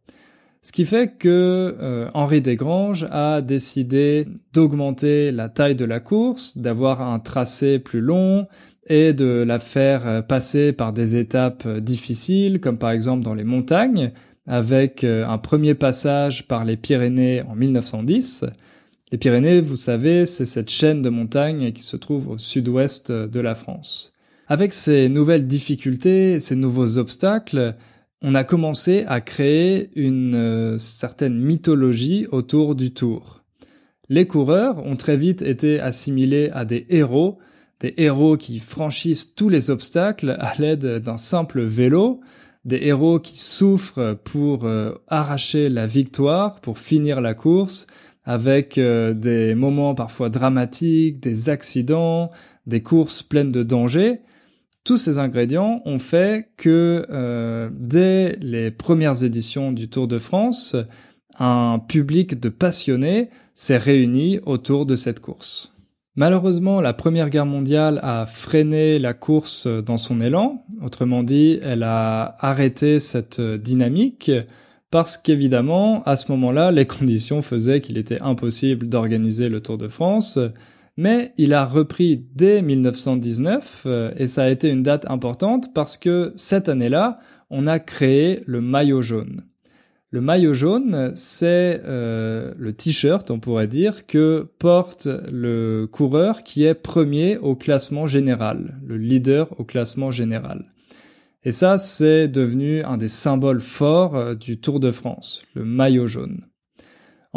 Ce 0.62 0.72
qui 0.72 0.84
fait 0.84 1.16
que 1.18 1.76
euh, 1.80 2.08
Henri 2.14 2.40
Desgranges 2.40 3.06
a 3.10 3.42
décidé 3.42 4.26
d'augmenter 4.52 5.30
la 5.30 5.48
taille 5.48 5.76
de 5.76 5.84
la 5.84 6.00
course, 6.00 6.58
d'avoir 6.58 7.00
un 7.00 7.20
tracé 7.20 7.78
plus 7.78 8.00
long, 8.00 8.48
et 8.86 9.12
de 9.12 9.44
la 9.46 9.58
faire 9.58 10.06
euh, 10.06 10.22
passer 10.22 10.72
par 10.72 10.92
des 10.92 11.16
étapes 11.16 11.64
euh, 11.66 11.80
difficiles, 11.80 12.60
comme 12.60 12.78
par 12.78 12.90
exemple 12.90 13.22
dans 13.22 13.34
les 13.34 13.44
montagnes, 13.44 14.12
avec 14.46 15.04
un 15.04 15.36
premier 15.36 15.74
passage 15.74 16.48
par 16.48 16.64
les 16.64 16.78
Pyrénées 16.78 17.42
en 17.42 17.54
1910. 17.54 18.46
Les 19.12 19.18
Pyrénées, 19.18 19.60
vous 19.60 19.76
savez, 19.76 20.24
c'est 20.24 20.46
cette 20.46 20.70
chaîne 20.70 21.02
de 21.02 21.10
montagnes 21.10 21.72
qui 21.72 21.82
se 21.82 21.98
trouve 21.98 22.28
au 22.30 22.38
sud-ouest 22.38 23.12
de 23.12 23.40
la 23.40 23.54
France. 23.54 24.14
Avec 24.46 24.72
ces 24.72 25.10
nouvelles 25.10 25.46
difficultés, 25.46 26.38
ces 26.38 26.56
nouveaux 26.56 26.96
obstacles, 26.96 27.74
on 28.22 28.34
a 28.34 28.44
commencé 28.44 29.04
à 29.06 29.20
créer 29.20 29.90
une 29.94 30.78
certaine 30.78 31.38
mythologie 31.38 32.26
autour 32.30 32.74
du 32.74 32.92
tour. 32.92 33.44
Les 34.08 34.26
coureurs 34.26 34.84
ont 34.84 34.96
très 34.96 35.16
vite 35.16 35.42
été 35.42 35.80
assimilés 35.80 36.50
à 36.52 36.64
des 36.64 36.86
héros 36.88 37.38
des 37.80 37.94
héros 37.96 38.36
qui 38.36 38.58
franchissent 38.58 39.34
tous 39.34 39.48
les 39.48 39.70
obstacles 39.70 40.36
à 40.38 40.54
l'aide 40.58 40.98
d'un 40.98 41.16
simple 41.16 41.62
vélo, 41.62 42.20
des 42.64 42.80
héros 42.82 43.20
qui 43.20 43.38
souffrent 43.38 44.18
pour 44.24 44.64
euh, 44.64 44.94
arracher 45.06 45.68
la 45.68 45.86
victoire, 45.86 46.60
pour 46.60 46.78
finir 46.78 47.20
la 47.20 47.34
course, 47.34 47.86
avec 48.24 48.78
euh, 48.78 49.14
des 49.14 49.54
moments 49.54 49.94
parfois 49.94 50.28
dramatiques, 50.28 51.20
des 51.20 51.48
accidents, 51.48 52.30
des 52.66 52.82
courses 52.82 53.22
pleines 53.22 53.52
de 53.52 53.62
dangers. 53.62 54.20
Tous 54.84 54.96
ces 54.96 55.18
ingrédients 55.18 55.82
ont 55.84 55.98
fait 55.98 56.48
que 56.56 57.06
euh, 57.10 57.68
dès 57.72 58.36
les 58.40 58.70
premières 58.70 59.22
éditions 59.24 59.72
du 59.72 59.88
Tour 59.88 60.08
de 60.08 60.18
France, 60.18 60.76
un 61.38 61.78
public 61.78 62.40
de 62.40 62.48
passionnés 62.48 63.28
s'est 63.54 63.78
réuni 63.78 64.40
autour 64.46 64.86
de 64.86 64.96
cette 64.96 65.20
course. 65.20 65.74
Malheureusement, 66.16 66.80
la 66.80 66.94
Première 66.94 67.30
Guerre 67.30 67.46
mondiale 67.46 68.00
a 68.02 68.26
freiné 68.26 68.98
la 68.98 69.14
course 69.14 69.68
dans 69.68 69.96
son 69.96 70.20
élan, 70.20 70.64
autrement 70.82 71.22
dit, 71.22 71.60
elle 71.62 71.84
a 71.84 72.34
arrêté 72.40 72.98
cette 72.98 73.40
dynamique, 73.40 74.32
parce 74.90 75.16
qu'évidemment, 75.16 76.02
à 76.04 76.16
ce 76.16 76.32
moment-là, 76.32 76.72
les 76.72 76.86
conditions 76.88 77.40
faisaient 77.40 77.80
qu'il 77.80 77.98
était 77.98 78.20
impossible 78.20 78.88
d'organiser 78.88 79.48
le 79.48 79.60
Tour 79.60 79.78
de 79.78 79.86
France, 79.86 80.40
mais 80.98 81.32
il 81.38 81.54
a 81.54 81.64
repris 81.64 82.26
dès 82.34 82.60
1919, 82.60 83.86
et 84.18 84.26
ça 84.26 84.42
a 84.42 84.48
été 84.48 84.68
une 84.68 84.82
date 84.82 85.08
importante 85.08 85.72
parce 85.72 85.96
que 85.96 86.34
cette 86.34 86.68
année-là, 86.68 87.20
on 87.50 87.68
a 87.68 87.78
créé 87.78 88.42
le 88.46 88.60
maillot 88.60 89.00
jaune. 89.00 89.44
Le 90.10 90.20
maillot 90.20 90.54
jaune, 90.54 91.12
c'est 91.14 91.82
euh, 91.84 92.52
le 92.56 92.72
t-shirt, 92.72 93.30
on 93.30 93.40
pourrait 93.40 93.68
dire, 93.68 94.06
que 94.06 94.48
porte 94.58 95.06
le 95.30 95.86
coureur 95.86 96.42
qui 96.42 96.64
est 96.64 96.74
premier 96.74 97.36
au 97.36 97.54
classement 97.54 98.06
général, 98.06 98.80
le 98.84 98.96
leader 98.96 99.48
au 99.60 99.64
classement 99.64 100.10
général. 100.10 100.64
Et 101.44 101.52
ça, 101.52 101.78
c'est 101.78 102.26
devenu 102.26 102.82
un 102.82 102.96
des 102.96 103.08
symboles 103.08 103.60
forts 103.60 104.16
euh, 104.16 104.34
du 104.34 104.58
Tour 104.58 104.80
de 104.80 104.90
France, 104.90 105.42
le 105.54 105.64
maillot 105.64 106.08
jaune. 106.08 106.40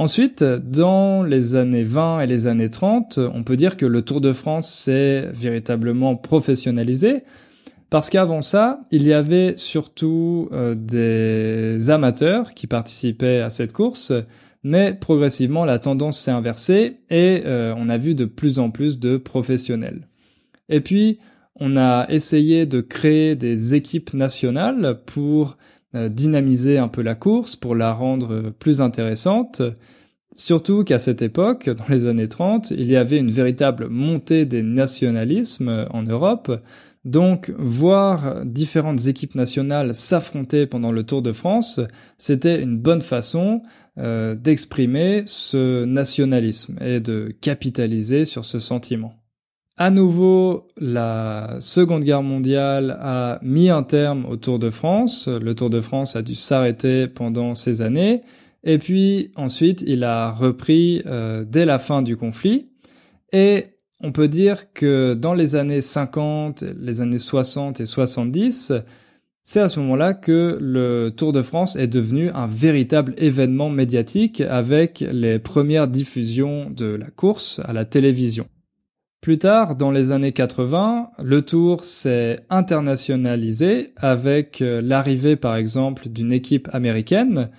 Ensuite, 0.01 0.43
dans 0.43 1.21
les 1.21 1.55
années 1.55 1.83
20 1.83 2.21
et 2.21 2.25
les 2.25 2.47
années 2.47 2.69
30, 2.69 3.19
on 3.19 3.43
peut 3.43 3.55
dire 3.55 3.77
que 3.77 3.85
le 3.85 4.01
Tour 4.01 4.19
de 4.19 4.33
France 4.33 4.67
s'est 4.67 5.29
véritablement 5.31 6.15
professionnalisé, 6.15 7.21
parce 7.91 8.09
qu'avant 8.09 8.41
ça, 8.41 8.81
il 8.89 9.03
y 9.03 9.13
avait 9.13 9.53
surtout 9.57 10.49
euh, 10.53 10.73
des 10.73 11.91
amateurs 11.91 12.55
qui 12.55 12.65
participaient 12.65 13.41
à 13.41 13.51
cette 13.51 13.73
course, 13.73 14.11
mais 14.63 14.95
progressivement 14.95 15.65
la 15.65 15.77
tendance 15.77 16.19
s'est 16.19 16.31
inversée 16.31 16.97
et 17.11 17.43
euh, 17.45 17.75
on 17.77 17.87
a 17.87 17.99
vu 17.99 18.15
de 18.15 18.25
plus 18.25 18.57
en 18.57 18.71
plus 18.71 18.97
de 18.97 19.17
professionnels. 19.17 20.07
Et 20.67 20.81
puis, 20.81 21.19
on 21.59 21.77
a 21.77 22.07
essayé 22.09 22.65
de 22.65 22.81
créer 22.81 23.35
des 23.35 23.75
équipes 23.75 24.15
nationales 24.15 24.97
pour 25.05 25.57
dynamiser 25.93 26.77
un 26.77 26.87
peu 26.87 27.01
la 27.01 27.15
course, 27.15 27.55
pour 27.55 27.75
la 27.75 27.93
rendre 27.93 28.51
plus 28.59 28.81
intéressante. 28.81 29.61
Surtout 30.35 30.85
qu'à 30.85 30.99
cette 30.99 31.21
époque, 31.21 31.69
dans 31.69 31.83
les 31.89 32.05
années 32.05 32.29
30, 32.29 32.71
il 32.71 32.89
y 32.89 32.95
avait 32.95 33.19
une 33.19 33.31
véritable 33.31 33.89
montée 33.89 34.45
des 34.45 34.63
nationalismes 34.63 35.87
en 35.89 36.03
Europe, 36.03 36.61
donc, 37.03 37.51
voir 37.57 38.45
différentes 38.45 39.07
équipes 39.07 39.33
nationales 39.33 39.95
s'affronter 39.95 40.67
pendant 40.67 40.91
le 40.91 41.03
Tour 41.03 41.23
de 41.23 41.31
France, 41.31 41.79
c'était 42.17 42.61
une 42.61 42.77
bonne 42.77 43.01
façon 43.01 43.63
euh, 43.97 44.35
d'exprimer 44.35 45.23
ce 45.25 45.83
nationalisme 45.85 46.77
et 46.79 46.99
de 46.99 47.33
capitaliser 47.41 48.25
sur 48.25 48.45
ce 48.45 48.59
sentiment. 48.59 49.20
À 49.77 49.89
nouveau, 49.89 50.67
la 50.77 51.57
Seconde 51.59 52.03
Guerre 52.03 52.21
mondiale 52.21 52.97
a 53.01 53.39
mis 53.41 53.69
un 53.69 53.83
terme 53.83 54.25
au 54.25 54.35
Tour 54.35 54.59
de 54.59 54.69
France. 54.69 55.27
Le 55.27 55.55
Tour 55.55 55.69
de 55.69 55.81
France 55.81 56.15
a 56.15 56.21
dû 56.21 56.35
s'arrêter 56.35 57.07
pendant 57.07 57.55
ces 57.55 57.81
années. 57.81 58.21
Et 58.63 58.77
puis 58.77 59.31
ensuite, 59.35 59.83
il 59.87 60.03
a 60.03 60.29
repris 60.29 61.01
euh, 61.05 61.43
dès 61.47 61.65
la 61.65 61.79
fin 61.79 62.01
du 62.01 62.15
conflit. 62.15 62.69
Et 63.33 63.65
on 64.01 64.11
peut 64.11 64.27
dire 64.27 64.71
que 64.73 65.13
dans 65.13 65.33
les 65.33 65.55
années 65.55 65.81
50, 65.81 66.63
les 66.79 67.01
années 67.01 67.17
60 67.17 67.79
et 67.79 67.85
70, 67.85 68.73
C'est 69.43 69.61
à 69.61 69.69
ce 69.69 69.79
moment-là 69.79 70.13
que 70.13 70.57
le 70.61 71.09
Tour 71.09 71.31
de 71.31 71.41
France 71.41 71.75
est 71.75 71.87
devenu 71.87 72.29
un 72.29 72.45
véritable 72.45 73.15
événement 73.17 73.69
médiatique 73.69 74.41
avec 74.41 74.99
les 75.11 75.39
premières 75.39 75.87
diffusions 75.87 76.69
de 76.69 76.85
la 76.85 77.09
course 77.09 77.59
à 77.65 77.73
la 77.73 77.85
télévision. 77.85 78.47
Plus 79.21 79.37
tard, 79.37 79.75
dans 79.75 79.91
les 79.91 80.11
années 80.11 80.31
80, 80.31 81.11
le 81.23 81.43
Tour 81.43 81.83
s'est 81.83 82.37
internationalisé 82.49 83.93
avec 83.97 84.63
euh, 84.63 84.81
l'arrivée 84.81 85.35
par 85.35 85.55
exemple 85.55 86.09
d'une 86.09 86.31
équipe 86.31 86.67
américaine. 86.73 87.51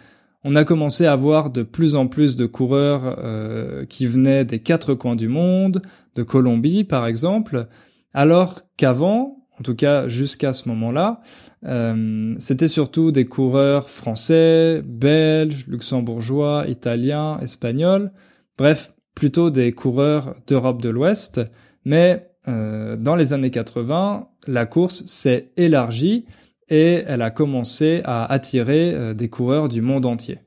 On 0.43 0.57
a 0.57 0.65
commencé 0.65 1.07
à 1.07 1.15
voir 1.15 1.51
de 1.51 1.63
plus 1.63 1.95
en 1.95 2.09
plus 2.09 2.35
de 2.35 2.47
coureurs 2.47 3.17
euh, 3.19 3.85
qui 3.85 4.07
venaient 4.07 4.45
des 4.45 4.59
quatre 4.59 4.95
coins 4.95 5.15
du 5.15 5.29
monde, 5.29 5.83
de 6.17 6.25
Colombie 6.25 6.83
par 6.83 7.07
exemple, 7.07 7.69
alors 8.13 8.63
qu'avant, 8.77 9.47
en 9.61 9.63
tout 9.63 9.77
cas 9.77 10.09
jusqu'à 10.09 10.53
ce 10.53 10.69
moment-là, 10.69 11.21
euh, 11.65 12.35
c'était 12.41 12.67
surtout 12.67 13.13
des 13.13 13.27
coureurs 13.27 13.89
français, 13.89 14.83
belges, 14.85 15.69
luxembourgeois, 15.69 16.65
italiens, 16.67 17.39
espagnols, 17.41 18.11
bref, 18.59 18.92
plutôt 19.15 19.51
des 19.51 19.73
coureurs 19.73 20.35
d'Europe 20.47 20.83
de 20.83 20.89
l'Ouest, 20.89 21.41
mais 21.85 22.31
euh, 22.49 22.97
dans 22.97 23.17
les 23.17 23.33
années 23.33 23.51
80, 23.51 24.29
la 24.49 24.67
course 24.67 25.05
s'est 25.07 25.51
élargie 25.57 26.25
et 26.69 27.05
elle 27.07 27.23
a 27.23 27.31
commencé 27.31 28.01
à 28.05 28.31
attirer 28.31 28.93
euh, 28.95 29.15
des 29.15 29.29
coureurs 29.29 29.69
du 29.69 29.81
monde 29.81 30.07
entier. 30.07 30.39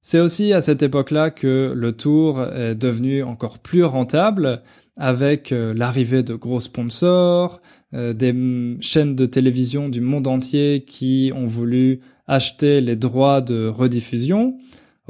C'est 0.00 0.20
aussi 0.20 0.52
à 0.52 0.60
cette 0.60 0.82
époque-là 0.82 1.30
que 1.30 1.72
le 1.76 1.92
tour 1.92 2.42
est 2.42 2.74
devenu 2.74 3.22
encore 3.22 3.60
plus 3.60 3.84
rentable 3.84 4.62
avec 4.98 5.54
l'arrivée 5.54 6.24
de 6.24 6.34
gros 6.34 6.58
sponsors, 6.58 7.62
euh, 7.94 8.12
des 8.12 8.34
chaînes 8.80 9.14
de 9.14 9.26
télévision 9.26 9.88
du 9.88 10.00
monde 10.00 10.26
entier 10.26 10.84
qui 10.86 11.30
ont 11.34 11.46
voulu 11.46 12.00
acheter 12.26 12.80
les 12.80 12.96
droits 12.96 13.42
de 13.42 13.68
rediffusion, 13.68 14.56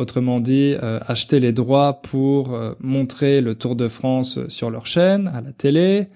autrement 0.03 0.41
dit 0.41 0.75
euh, 0.83 1.01
acheter 1.07 1.41
les 1.41 1.53
droits 1.53 2.03
pour 2.03 2.53
euh, 2.53 2.75
montrer 2.81 3.41
le 3.41 3.55
Tour 3.55 3.77
de 3.77 3.89
France 3.89 4.39
sur 4.49 4.71
leur 4.71 4.87
chaîne, 4.87 5.29
à 5.29 5.41
la 5.41 5.53
télé. 5.53 6.09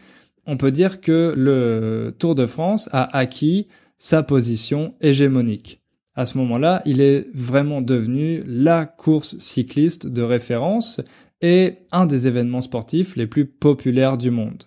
On 0.47 0.57
peut 0.57 0.71
dire 0.71 1.01
que 1.01 1.33
le 1.37 2.15
Tour 2.19 2.35
de 2.35 2.47
France 2.47 2.89
a 2.93 3.17
acquis 3.17 3.69
sa 3.97 4.23
position 4.23 4.95
hégémonique. 5.01 5.81
À 6.15 6.27
ce 6.27 6.37
moment-là, 6.39 6.83
il 6.85 7.01
est 7.01 7.27
vraiment 7.35 7.81
devenu 7.81 8.43
la 8.47 8.87
course 8.87 9.39
cycliste 9.39 10.07
de 10.07 10.23
référence 10.23 11.01
et 11.41 11.79
un 11.93 12.07
des 12.07 12.27
événements 12.27 12.61
sportifs 12.63 13.17
les 13.17 13.27
plus 13.27 13.47
populaires 13.47 14.19
du 14.19 14.31
monde. 14.31 14.65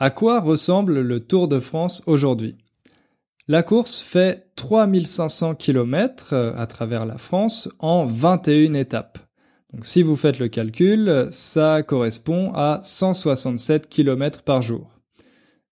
À 0.00 0.10
quoi 0.10 0.40
ressemble 0.40 1.00
le 1.00 1.20
Tour 1.20 1.46
de 1.46 1.60
France 1.60 2.02
aujourd'hui? 2.06 2.56
La 3.46 3.62
course 3.62 4.00
fait 4.00 4.48
3500 4.56 5.54
km 5.54 6.32
euh, 6.32 6.52
à 6.56 6.66
travers 6.66 7.06
la 7.06 7.16
France 7.16 7.68
en 7.78 8.04
21 8.04 8.74
étapes. 8.74 9.18
Donc 9.72 9.84
si 9.84 10.02
vous 10.02 10.16
faites 10.16 10.40
le 10.40 10.48
calcul, 10.48 11.28
ça 11.30 11.84
correspond 11.84 12.52
à 12.54 12.80
167 12.82 13.88
km 13.88 14.42
par 14.42 14.62
jour. 14.62 14.90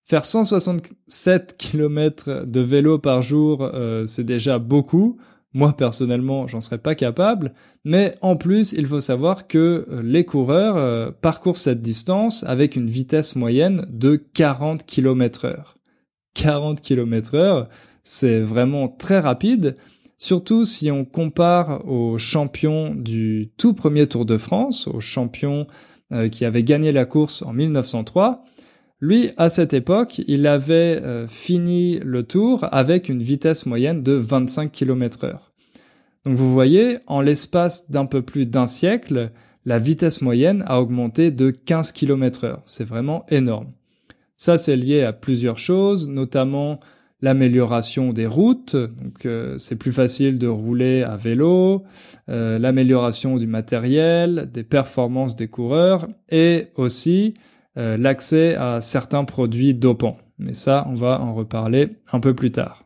Faire 0.05 0.25
167 0.25 1.57
km 1.59 2.45
de 2.47 2.61
vélo 2.61 2.99
par 2.99 3.23
jour, 3.23 3.63
euh, 3.75 4.07
c'est 4.07 4.25
déjà 4.25 4.59
beaucoup. 4.61 5.19
Moi 5.55 5.77
personnellement, 5.77 6.47
j'en 6.47 6.61
serais 6.61 6.79
pas 6.79 6.95
capable, 6.95 7.53
mais 7.85 8.17
en 8.23 8.37
plus, 8.37 8.73
il 8.73 8.87
faut 8.87 9.01
savoir 9.01 9.47
que 9.47 9.87
euh, 9.91 10.03
les 10.03 10.25
coureurs 10.25 10.77
euh, 10.77 11.11
parcourent 11.11 11.59
cette 11.59 11.83
distance 11.83 12.43
avec 12.45 12.77
une 12.77 12.89
vitesse 12.89 13.37
moyenne 13.37 13.87
de 13.91 14.17
40 14.17 14.87
km 14.87 15.45
heure. 15.45 15.77
40 16.35 16.81
km 16.81 17.35
heure, 17.35 17.69
c'est 18.03 18.41
vraiment 18.41 18.89
très 18.89 19.21
rapide, 19.21 19.77
surtout 20.17 20.65
si 20.65 20.91
on 20.91 21.05
compare 21.05 21.87
aux 21.87 22.17
champions 22.19 22.95
du 22.95 23.51
tout 23.59 23.75
premier 23.75 24.07
Tour 24.07 24.25
de 24.25 24.39
France, 24.39 24.89
aux 24.89 25.01
champions 25.01 25.67
euh, 26.13 26.29
qui 26.29 26.45
avaient 26.45 26.63
gagné 26.63 26.93
la 26.93 27.05
course 27.05 27.43
en 27.43 27.53
1903. 27.53 28.45
Lui, 29.03 29.33
à 29.37 29.49
cette 29.49 29.75
époque, 29.75 30.21
il 30.29 30.47
avait 30.47 31.01
euh, 31.03 31.27
fini 31.27 31.99
le 31.99 32.23
tour 32.23 32.69
avec 32.71 33.09
une 33.09 33.21
vitesse 33.21 33.67
moyenne 33.67 34.05
de 34.05 34.13
25 34.13 34.71
km 34.71 35.25
heure. 35.25 35.53
Donc 36.25 36.37
vous 36.37 36.53
voyez, 36.53 36.99
en 37.09 37.21
l'espace 37.21 37.91
d'un 37.91 38.07
peu 38.07 38.23
plus 38.23 38.47
d'un 38.47 38.69
siècle, 38.69 39.33
la 39.65 39.81
vitesse 39.81 40.23
moyenne 40.23 40.63
a 40.69 40.81
augmenté 40.81 41.33
de 41.33 41.51
15 41.51 41.91
km 41.91 42.45
heure. 42.45 42.63
C'est 42.65 42.85
vraiment 42.85 43.27
énorme. 43.29 43.73
Ça, 44.37 44.57
c'est 44.57 44.77
lié 44.77 45.03
à 45.03 45.13
plusieurs 45.13 45.59
choses, 45.59 46.09
notamment 46.09 46.79
l'amélioration 47.23 48.13
des 48.13 48.27
routes, 48.27 48.77
donc 48.77 49.27
euh, 49.27 49.59
c'est 49.59 49.77
plus 49.77 49.93
facile 49.93 50.39
de 50.39 50.47
rouler 50.47 51.03
à 51.03 51.17
vélo, 51.17 51.83
euh, 52.29 52.57
l'amélioration 52.61 53.37
du 53.37 53.49
matériel, 53.49 54.49
des 54.53 54.65
performances 54.65 55.35
des 55.35 55.49
coureurs, 55.49 56.07
et 56.31 56.69
aussi 56.77 57.35
euh, 57.77 57.97
l'accès 57.97 58.55
à 58.55 58.81
certains 58.81 59.25
produits 59.25 59.75
dopants. 59.75 60.19
Mais 60.39 60.55
ça, 60.55 60.87
on 60.89 60.95
va 60.95 61.21
en 61.21 61.35
reparler 61.35 61.97
un 62.13 62.21
peu 62.21 62.35
plus 62.35 62.53
tard. 62.53 62.83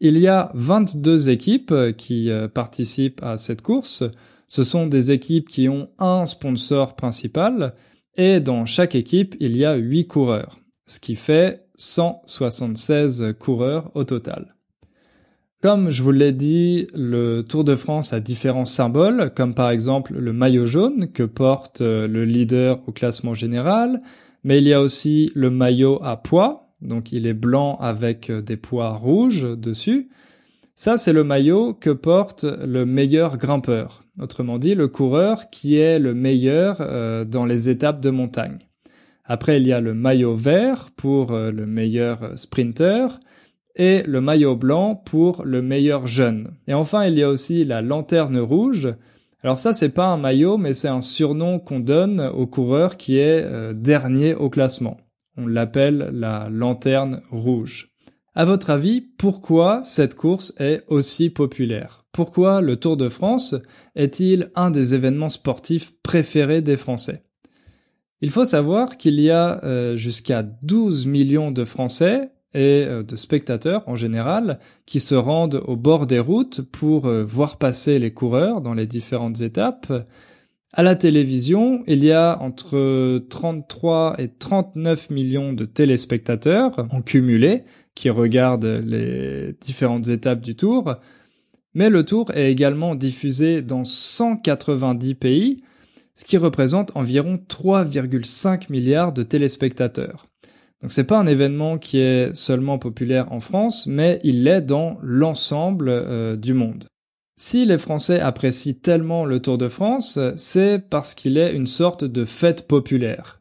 Il 0.00 0.18
y 0.18 0.26
a 0.26 0.50
22 0.54 1.30
équipes 1.30 1.74
qui 1.96 2.30
euh, 2.30 2.48
participent 2.48 3.22
à 3.22 3.36
cette 3.36 3.62
course. 3.62 4.02
Ce 4.48 4.64
sont 4.64 4.86
des 4.86 5.12
équipes 5.12 5.48
qui 5.48 5.68
ont 5.68 5.90
un 5.98 6.26
sponsor 6.26 6.96
principal 6.96 7.74
et 8.16 8.40
dans 8.40 8.66
chaque 8.66 8.94
équipe, 8.94 9.36
il 9.40 9.56
y 9.56 9.64
a 9.64 9.74
8 9.74 10.06
coureurs, 10.06 10.58
ce 10.86 11.00
qui 11.00 11.14
fait 11.14 11.66
176 11.76 13.34
coureurs 13.38 13.90
au 13.94 14.04
total. 14.04 14.54
Comme 15.62 15.90
je 15.90 16.02
vous 16.02 16.10
l'ai 16.10 16.32
dit, 16.32 16.88
le 16.92 17.42
Tour 17.42 17.62
de 17.62 17.76
France 17.76 18.12
a 18.12 18.18
différents 18.18 18.64
symboles, 18.64 19.30
comme 19.32 19.54
par 19.54 19.70
exemple 19.70 20.12
le 20.18 20.32
maillot 20.32 20.66
jaune 20.66 21.12
que 21.12 21.22
porte 21.22 21.82
euh, 21.82 22.08
le 22.08 22.24
leader 22.24 22.80
au 22.88 22.90
classement 22.90 23.32
général, 23.32 24.02
mais 24.42 24.58
il 24.58 24.66
y 24.66 24.72
a 24.72 24.80
aussi 24.80 25.30
le 25.36 25.50
maillot 25.50 26.00
à 26.02 26.16
poids, 26.16 26.72
donc 26.80 27.12
il 27.12 27.28
est 27.28 27.32
blanc 27.32 27.76
avec 27.80 28.28
euh, 28.28 28.42
des 28.42 28.56
poids 28.56 28.90
rouges 28.94 29.56
dessus. 29.56 30.10
Ça, 30.74 30.98
c'est 30.98 31.12
le 31.12 31.22
maillot 31.22 31.74
que 31.74 31.90
porte 31.90 32.42
le 32.42 32.84
meilleur 32.84 33.38
grimpeur, 33.38 34.02
autrement 34.20 34.58
dit 34.58 34.74
le 34.74 34.88
coureur 34.88 35.48
qui 35.48 35.76
est 35.76 36.00
le 36.00 36.12
meilleur 36.12 36.78
euh, 36.80 37.24
dans 37.24 37.44
les 37.44 37.68
étapes 37.68 38.00
de 38.00 38.10
montagne. 38.10 38.58
Après, 39.24 39.58
il 39.58 39.68
y 39.68 39.72
a 39.72 39.80
le 39.80 39.94
maillot 39.94 40.34
vert 40.34 40.88
pour 40.96 41.30
le 41.30 41.64
meilleur 41.64 42.32
sprinter, 42.36 43.20
et 43.76 44.02
le 44.04 44.20
maillot 44.20 44.56
blanc 44.56 44.94
pour 44.94 45.44
le 45.44 45.62
meilleur 45.62 46.06
jeune. 46.06 46.52
Et 46.66 46.74
enfin, 46.74 47.06
il 47.06 47.18
y 47.18 47.22
a 47.22 47.28
aussi 47.28 47.64
la 47.64 47.82
lanterne 47.82 48.38
rouge. 48.38 48.94
Alors 49.42 49.58
ça, 49.58 49.72
c'est 49.72 49.88
pas 49.88 50.06
un 50.06 50.18
maillot, 50.18 50.56
mais 50.56 50.74
c'est 50.74 50.88
un 50.88 51.00
surnom 51.00 51.58
qu'on 51.58 51.80
donne 51.80 52.20
au 52.20 52.46
coureur 52.46 52.96
qui 52.96 53.18
est 53.18 53.42
euh, 53.42 53.72
dernier 53.72 54.34
au 54.34 54.50
classement. 54.50 54.98
On 55.36 55.46
l'appelle 55.46 56.10
la 56.12 56.48
lanterne 56.50 57.22
rouge. 57.30 57.92
À 58.34 58.44
votre 58.44 58.70
avis, 58.70 59.00
pourquoi 59.00 59.82
cette 59.84 60.14
course 60.14 60.54
est 60.58 60.84
aussi 60.86 61.28
populaire? 61.28 62.06
Pourquoi 62.12 62.60
le 62.60 62.76
Tour 62.76 62.96
de 62.96 63.08
France 63.08 63.54
est-il 63.94 64.50
un 64.54 64.70
des 64.70 64.94
événements 64.94 65.28
sportifs 65.28 65.92
préférés 66.02 66.62
des 66.62 66.76
Français? 66.76 67.24
Il 68.22 68.30
faut 68.30 68.44
savoir 68.44 68.96
qu'il 68.96 69.18
y 69.20 69.30
a 69.30 69.62
euh, 69.64 69.96
jusqu'à 69.96 70.42
12 70.42 71.06
millions 71.06 71.50
de 71.50 71.64
Français 71.64 72.30
et 72.54 72.84
euh, 72.86 73.02
de 73.02 73.16
spectateurs 73.16 73.82
en 73.88 73.96
général 73.96 74.58
qui 74.86 75.00
se 75.00 75.14
rendent 75.14 75.62
au 75.66 75.76
bord 75.76 76.06
des 76.06 76.18
routes 76.18 76.60
pour 76.60 77.06
euh, 77.06 77.24
voir 77.24 77.58
passer 77.58 77.98
les 77.98 78.12
coureurs 78.12 78.60
dans 78.60 78.74
les 78.74 78.86
différentes 78.86 79.40
étapes. 79.40 79.92
À 80.74 80.82
la 80.82 80.96
télévision, 80.96 81.82
il 81.86 82.02
y 82.02 82.12
a 82.12 82.40
entre 82.40 83.18
33 83.28 84.16
et 84.18 84.28
39 84.28 85.10
millions 85.10 85.52
de 85.52 85.66
téléspectateurs 85.66 86.86
en 86.90 87.02
cumulé 87.02 87.64
qui 87.94 88.08
regardent 88.08 88.82
les 88.84 89.54
différentes 89.60 90.08
étapes 90.08 90.40
du 90.40 90.56
tour. 90.56 90.94
Mais 91.74 91.90
le 91.90 92.04
tour 92.04 92.30
est 92.30 92.50
également 92.50 92.94
diffusé 92.94 93.60
dans 93.60 93.84
190 93.84 95.14
pays, 95.14 95.62
ce 96.14 96.24
qui 96.24 96.38
représente 96.38 96.94
environ 96.96 97.38
3,5 97.48 98.70
milliards 98.70 99.12
de 99.12 99.22
téléspectateurs. 99.22 100.31
Donc 100.82 100.90
c'est 100.90 101.04
pas 101.04 101.18
un 101.18 101.26
événement 101.26 101.78
qui 101.78 101.98
est 101.98 102.34
seulement 102.34 102.78
populaire 102.78 103.32
en 103.32 103.38
France, 103.38 103.86
mais 103.86 104.20
il 104.24 104.42
l'est 104.42 104.62
dans 104.62 104.98
l'ensemble 105.02 105.88
euh, 105.88 106.36
du 106.36 106.54
monde. 106.54 106.84
Si 107.36 107.64
les 107.64 107.78
Français 107.78 108.20
apprécient 108.20 108.74
tellement 108.74 109.24
le 109.24 109.40
Tour 109.40 109.58
de 109.58 109.68
France, 109.68 110.18
c'est 110.36 110.78
parce 110.90 111.14
qu'il 111.14 111.38
est 111.38 111.54
une 111.54 111.66
sorte 111.66 112.04
de 112.04 112.24
fête 112.24 112.66
populaire. 112.66 113.40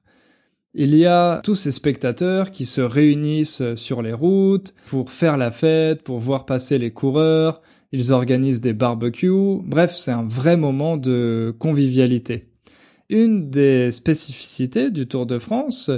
Il 0.73 0.95
y 0.95 1.05
a 1.05 1.41
tous 1.43 1.55
ces 1.55 1.71
spectateurs 1.71 2.51
qui 2.51 2.63
se 2.63 2.79
réunissent 2.79 3.75
sur 3.75 4.01
les 4.01 4.13
routes 4.13 4.73
pour 4.85 5.11
faire 5.11 5.37
la 5.37 5.51
fête, 5.51 6.03
pour 6.03 6.19
voir 6.19 6.45
passer 6.45 6.77
les 6.77 6.91
coureurs, 6.91 7.61
ils 7.91 8.13
organisent 8.13 8.61
des 8.61 8.73
barbecues, 8.73 9.59
bref, 9.65 9.93
c'est 9.95 10.11
un 10.11 10.23
vrai 10.23 10.55
moment 10.55 10.95
de 10.95 11.53
convivialité. 11.59 12.47
une 13.09 13.49
des 13.49 13.91
spécificités 13.91 14.89
du 14.89 15.05
Tour 15.05 15.25
de 15.25 15.37
France, 15.37 15.91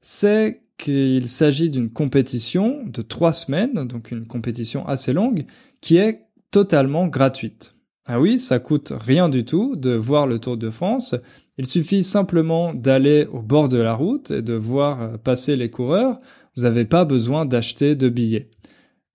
c'est 0.00 0.62
qu'il 0.78 1.28
s'agit 1.28 1.70
d'une 1.70 1.90
compétition 1.90 2.84
de 2.86 3.02
trois 3.02 3.32
semaines, 3.32 3.86
donc 3.86 4.10
une 4.10 4.26
compétition 4.26 4.86
assez 4.86 5.12
longue, 5.12 5.44
qui 5.80 5.96
est 5.96 6.22
totalement 6.50 7.06
gratuite. 7.06 7.74
Ah 8.06 8.20
oui, 8.20 8.38
ça 8.38 8.58
coûte 8.58 8.92
rien 8.96 9.28
du 9.28 9.44
tout 9.44 9.74
de 9.74 9.90
voir 9.90 10.26
le 10.26 10.38
Tour 10.38 10.56
de 10.56 10.70
France. 10.70 11.16
Il 11.58 11.66
suffit 11.66 12.04
simplement 12.04 12.72
d'aller 12.72 13.26
au 13.32 13.42
bord 13.42 13.68
de 13.68 13.78
la 13.78 13.94
route 13.94 14.30
et 14.30 14.42
de 14.42 14.54
voir 14.54 15.18
passer 15.18 15.56
les 15.56 15.70
coureurs. 15.70 16.20
Vous 16.56 16.62
n'avez 16.62 16.84
pas 16.84 17.04
besoin 17.04 17.46
d'acheter 17.46 17.96
de 17.96 18.08
billets. 18.08 18.50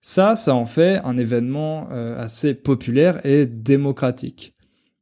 Ça, 0.00 0.34
ça 0.34 0.54
en 0.54 0.66
fait 0.66 1.00
un 1.04 1.16
événement 1.16 1.88
euh, 1.92 2.18
assez 2.18 2.54
populaire 2.54 3.24
et 3.24 3.46
démocratique. 3.46 4.54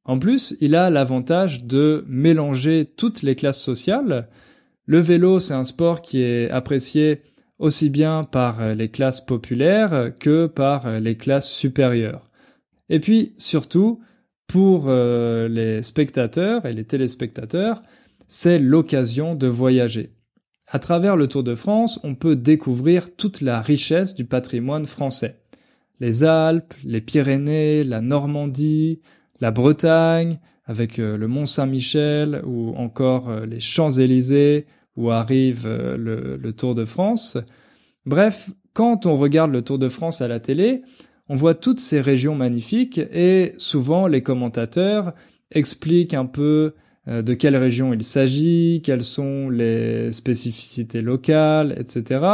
En 0.05 0.19
plus, 0.19 0.55
il 0.61 0.75
a 0.75 0.91
l'avantage 0.91 1.65
de 1.65 2.05
mélanger 2.07 2.85
toutes 2.85 3.23
les 3.23 3.35
classes 3.35 3.63
sociales. 3.63 4.29
Le 4.91 4.99
vélo, 4.99 5.39
c'est 5.39 5.55
un 5.55 5.63
sport 5.63 6.03
qui 6.03 6.21
est 6.21 6.51
apprécié 6.51 7.23
aussi 7.61 7.91
bien 7.91 8.25
par 8.25 8.75
les 8.75 8.89
classes 8.89 9.21
populaires 9.25 10.11
que 10.19 10.49
par 10.49 10.99
les 10.99 11.17
classes 11.17 11.49
supérieures. 11.49 12.29
Et 12.89 12.99
puis, 12.99 13.33
surtout, 13.39 14.01
pour 14.49 14.87
euh, 14.89 15.47
les 15.47 15.83
spectateurs 15.83 16.67
et 16.67 16.73
les 16.73 16.83
téléspectateurs, 16.83 17.85
c'est 18.27 18.59
l'occasion 18.59 19.37
de 19.37 19.47
voyager. 19.47 20.11
À 20.67 20.81
travers 20.81 21.15
le 21.15 21.29
Tour 21.29 21.45
de 21.45 21.55
France, 21.55 22.01
on 22.03 22.17
peut 22.17 22.35
découvrir 22.35 23.15
toute 23.15 23.43
la 23.43 23.61
richesse 23.61 24.17
du 24.17 24.25
patrimoine 24.25 24.87
français. 24.87 25.39
Les 26.01 26.25
Alpes, 26.25 26.75
les 26.83 27.01
Pyrénées, 27.01 27.85
la 27.85 28.01
Normandie, 28.01 29.03
la 29.41 29.53
Bretagne, 29.53 30.41
avec 30.65 30.99
euh, 30.99 31.17
le 31.17 31.29
Mont 31.29 31.47
Saint-Michel 31.47 32.43
ou 32.45 32.75
encore 32.75 33.31
euh, 33.31 33.47
les 33.47 33.61
Champs-Élysées 33.61 34.67
où 34.97 35.11
arrive 35.11 35.65
euh, 35.67 35.97
le, 35.97 36.53
Tour 36.53 36.75
de 36.75 36.85
France. 36.85 37.39
Bref, 38.07 38.51
quand 38.73 39.07
on 39.07 39.17
regarde 39.17 39.53
le 39.53 39.63
Tour 39.63 39.79
de 39.79 39.89
France 39.89 40.21
à 40.21 40.29
la 40.29 40.41
télé, 40.41 40.83
on 41.29 41.35
voit 41.35 41.55
toutes 41.55 41.81
ces 41.81 42.01
régions 42.01 42.35
magnifiques 42.35 42.99
et 42.99 43.53
souvent 43.57 44.07
les 44.07 44.23
commentateurs 44.23 45.15
expliquent 45.51 46.15
un 46.15 46.27
peu 46.27 46.75
euh, 47.09 47.23
de 47.23 47.35
quelle 47.35 47.57
région 47.57 47.93
il 47.93 48.03
s'agit, 48.03 48.83
quelles 48.85 49.05
sont 49.05 49.49
les 49.49 50.13
spécificités 50.13 51.03
locales, 51.03 51.75
etc. 51.79 52.27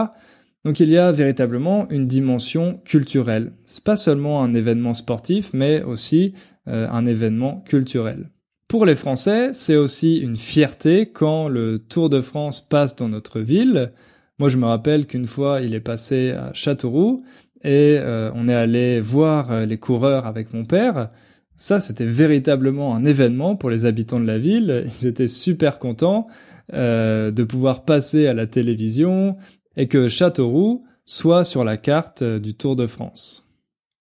Donc 0.65 0.81
il 0.81 0.89
y 0.89 0.97
a 0.97 1.13
véritablement 1.13 1.89
une 1.91 2.07
dimension 2.07 2.81
culturelle. 2.85 3.53
C'est 3.67 3.85
pas 3.85 3.97
seulement 3.97 4.43
un 4.43 4.53
événement 4.55 4.95
sportif, 4.95 5.51
mais 5.53 5.83
aussi 5.83 6.35
euh, 6.67 6.89
un 6.91 7.07
événement 7.07 7.61
culturel. 7.61 8.31
Pour 8.69 8.85
les 8.85 8.97
Français, 8.97 9.53
c'est 9.53 9.77
aussi 9.77 10.19
une 10.19 10.37
fierté 10.37 11.07
quand 11.07 11.49
le 11.49 11.79
Tour 11.79 12.11
de 12.11 12.21
France 12.21 12.61
passe 12.61 12.97
dans 12.97 13.09
notre 13.09 13.41
ville. 13.41 13.93
Moi, 14.39 14.49
je 14.49 14.57
me 14.57 14.67
rappelle 14.67 15.07
qu'une 15.07 15.27
fois, 15.27 15.61
il 15.61 15.75
est 15.75 15.81
passé 15.81 16.33
à 16.33 16.53
Châteauroux 16.53 17.25
et 17.63 17.97
euh, 17.99 18.31
on 18.35 18.49
est 18.49 18.55
allé 18.55 19.01
voir 19.01 19.67
les 19.67 19.79
coureurs 19.79 20.27
avec 20.27 20.53
mon 20.53 20.65
père. 20.65 21.11
Ça, 21.57 21.81
c'était 21.81 22.07
véritablement 22.07 22.95
un 22.95 23.05
événement 23.05 23.57
pour 23.57 23.71
les 23.71 23.87
habitants 23.87 24.21
de 24.21 24.27
la 24.27 24.39
ville. 24.39 24.85
Ils 24.85 25.07
étaient 25.07 25.29
super 25.29 25.79
contents 25.79 26.27
euh, 26.75 27.31
de 27.31 27.45
pouvoir 27.45 27.85
passer 27.85 28.27
à 28.27 28.35
la 28.35 28.47
télévision 28.47 29.37
et 29.77 29.89
que 29.89 30.09
Châteauroux 30.09 30.85
soit 31.05 31.45
sur 31.45 31.65
la 31.65 31.77
carte 31.77 32.23
euh, 32.23 32.39
du 32.39 32.55
Tour 32.55 32.77
de 32.77 32.87
France. 32.87 33.46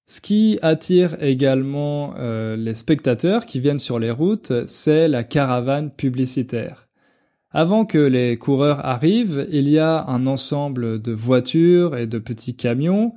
Ce 0.08 0.22
qui 0.22 0.60
attire 0.62 1.22
également 1.24 2.14
euh, 2.20 2.56
les 2.56 2.76
spectateurs 2.76 3.48
qui 3.48 3.60
viennent 3.60 3.80
sur 3.80 3.98
les 3.98 4.12
routes, 4.12 4.54
c'est 4.68 5.08
la 5.08 5.24
caravane 5.24 5.90
publicitaire. 5.90 6.88
Avant 7.50 7.86
que 7.86 7.98
les 7.98 8.38
coureurs 8.38 8.86
arrivent, 8.86 9.48
il 9.52 9.68
y 9.68 9.80
a 9.80 10.06
un 10.06 10.28
ensemble 10.28 11.02
de 11.02 11.12
voitures 11.12 11.98
et 11.98 12.06
de 12.06 12.20
petits 12.20 12.56
camions 12.56 13.14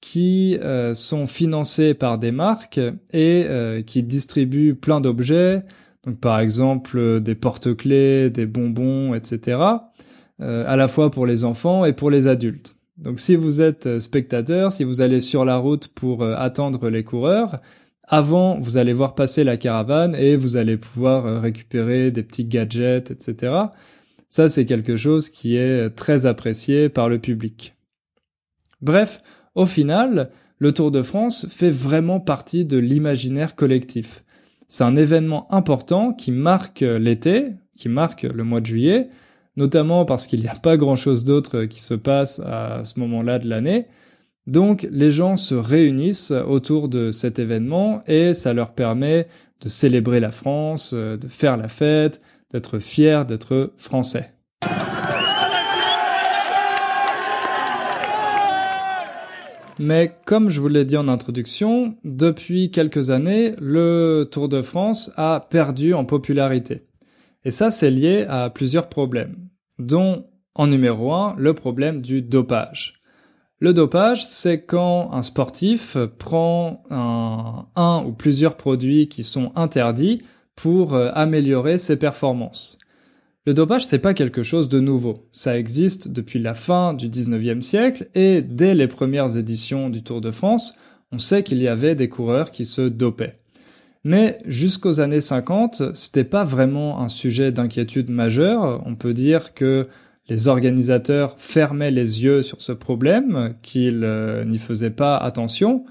qui 0.00 0.56
euh, 0.62 0.94
sont 0.94 1.26
financés 1.26 1.92
par 1.92 2.16
des 2.16 2.32
marques 2.32 2.80
et 3.12 3.44
euh, 3.46 3.82
qui 3.82 4.02
distribuent 4.02 4.74
plein 4.74 5.02
d'objets, 5.02 5.62
donc 6.06 6.20
par 6.20 6.40
exemple 6.40 7.20
des 7.20 7.34
porte-clés, 7.34 8.30
des 8.30 8.46
bonbons, 8.46 9.14
etc., 9.14 9.58
à 10.42 10.74
la 10.74 10.88
fois 10.88 11.10
pour 11.10 11.26
les 11.26 11.44
enfants 11.44 11.84
et 11.84 11.92
pour 11.92 12.10
les 12.10 12.26
adultes. 12.26 12.79
Donc 13.00 13.18
si 13.18 13.34
vous 13.34 13.62
êtes 13.62 13.98
spectateur, 13.98 14.72
si 14.72 14.84
vous 14.84 15.00
allez 15.00 15.20
sur 15.20 15.44
la 15.44 15.56
route 15.56 15.88
pour 15.88 16.22
attendre 16.22 16.90
les 16.90 17.02
coureurs, 17.02 17.60
avant 18.02 18.60
vous 18.60 18.76
allez 18.76 18.92
voir 18.92 19.14
passer 19.14 19.42
la 19.42 19.56
caravane 19.56 20.14
et 20.14 20.36
vous 20.36 20.56
allez 20.56 20.76
pouvoir 20.76 21.40
récupérer 21.40 22.10
des 22.10 22.22
petits 22.22 22.44
gadgets, 22.44 23.10
etc. 23.10 23.54
Ça 24.28 24.50
c'est 24.50 24.66
quelque 24.66 24.96
chose 24.96 25.30
qui 25.30 25.56
est 25.56 25.90
très 25.90 26.26
apprécié 26.26 26.90
par 26.90 27.08
le 27.08 27.18
public. 27.18 27.74
Bref, 28.82 29.22
au 29.54 29.66
final, 29.66 30.30
le 30.58 30.72
Tour 30.72 30.90
de 30.90 31.00
France 31.00 31.46
fait 31.48 31.70
vraiment 31.70 32.20
partie 32.20 32.66
de 32.66 32.76
l'imaginaire 32.76 33.56
collectif. 33.56 34.24
C'est 34.68 34.84
un 34.84 34.94
événement 34.94 35.52
important 35.52 36.12
qui 36.12 36.32
marque 36.32 36.80
l'été, 36.80 37.54
qui 37.78 37.88
marque 37.88 38.22
le 38.22 38.44
mois 38.44 38.60
de 38.60 38.66
juillet, 38.66 39.08
notamment 39.60 40.04
parce 40.04 40.26
qu'il 40.26 40.40
n'y 40.40 40.48
a 40.48 40.54
pas 40.54 40.76
grand-chose 40.76 41.22
d'autre 41.22 41.64
qui 41.64 41.80
se 41.80 41.94
passe 41.94 42.40
à 42.40 42.82
ce 42.82 42.98
moment-là 42.98 43.38
de 43.38 43.48
l'année. 43.48 43.86
Donc 44.46 44.88
les 44.90 45.12
gens 45.12 45.36
se 45.36 45.54
réunissent 45.54 46.32
autour 46.32 46.88
de 46.88 47.12
cet 47.12 47.38
événement 47.38 48.02
et 48.06 48.34
ça 48.34 48.54
leur 48.54 48.72
permet 48.72 49.28
de 49.60 49.68
célébrer 49.68 50.18
la 50.18 50.32
France, 50.32 50.94
de 50.94 51.28
faire 51.28 51.56
la 51.56 51.68
fête, 51.68 52.20
d'être 52.52 52.78
fiers 52.78 53.22
d'être 53.28 53.72
français. 53.76 54.32
Mais 59.78 60.14
comme 60.26 60.50
je 60.50 60.60
vous 60.60 60.68
l'ai 60.68 60.84
dit 60.84 60.96
en 60.96 61.08
introduction, 61.08 61.96
depuis 62.04 62.70
quelques 62.70 63.10
années, 63.10 63.54
le 63.60 64.28
Tour 64.30 64.48
de 64.48 64.60
France 64.60 65.10
a 65.16 65.46
perdu 65.48 65.94
en 65.94 66.04
popularité. 66.04 66.82
Et 67.46 67.50
ça, 67.50 67.70
c'est 67.70 67.90
lié 67.90 68.26
à 68.28 68.50
plusieurs 68.50 68.90
problèmes, 68.90 69.36
dont, 69.80 70.26
en 70.54 70.66
numéro 70.66 71.12
un, 71.12 71.34
le 71.38 71.54
problème 71.54 72.00
du 72.00 72.22
dopage. 72.22 73.02
Le 73.58 73.74
dopage, 73.74 74.26
c'est 74.26 74.62
quand 74.64 75.12
un 75.12 75.22
sportif 75.22 75.98
prend 76.18 76.82
un, 76.90 77.66
un 77.76 78.04
ou 78.06 78.12
plusieurs 78.12 78.56
produits 78.56 79.08
qui 79.08 79.22
sont 79.22 79.52
interdits 79.54 80.22
pour 80.56 80.94
euh, 80.94 81.08
améliorer 81.14 81.78
ses 81.78 81.98
performances. 81.98 82.78
Le 83.46 83.54
dopage, 83.54 83.86
c'est 83.86 83.98
pas 83.98 84.14
quelque 84.14 84.42
chose 84.42 84.68
de 84.68 84.80
nouveau. 84.80 85.28
Ça 85.32 85.58
existe 85.58 86.08
depuis 86.08 86.38
la 86.38 86.54
fin 86.54 86.94
du 86.94 87.08
19e 87.08 87.62
siècle 87.62 88.08
et 88.14 88.42
dès 88.42 88.74
les 88.74 88.86
premières 88.86 89.36
éditions 89.36 89.88
du 89.88 90.02
Tour 90.02 90.20
de 90.20 90.30
France, 90.30 90.76
on 91.12 91.18
sait 91.18 91.42
qu'il 91.42 91.62
y 91.62 91.68
avait 91.68 91.94
des 91.94 92.08
coureurs 92.08 92.50
qui 92.50 92.64
se 92.64 92.82
dopaient. 92.82 93.39
Mais 94.04 94.38
jusqu'aux 94.46 95.00
années 95.00 95.20
50, 95.20 95.94
c'était 95.94 96.24
pas 96.24 96.44
vraiment 96.44 97.02
un 97.02 97.08
sujet 97.08 97.52
d'inquiétude 97.52 98.10
majeure. 98.10 98.82
On 98.86 98.94
peut 98.94 99.12
dire 99.12 99.52
que 99.54 99.88
les 100.28 100.48
organisateurs 100.48 101.34
fermaient 101.38 101.90
les 101.90 102.22
yeux 102.22 102.42
sur 102.42 102.62
ce 102.62 102.72
problème, 102.72 103.54
qu'ils 103.62 104.04
euh, 104.04 104.44
n'y 104.44 104.58
faisaient 104.58 104.90
pas 104.90 105.16
attention. 105.16 105.84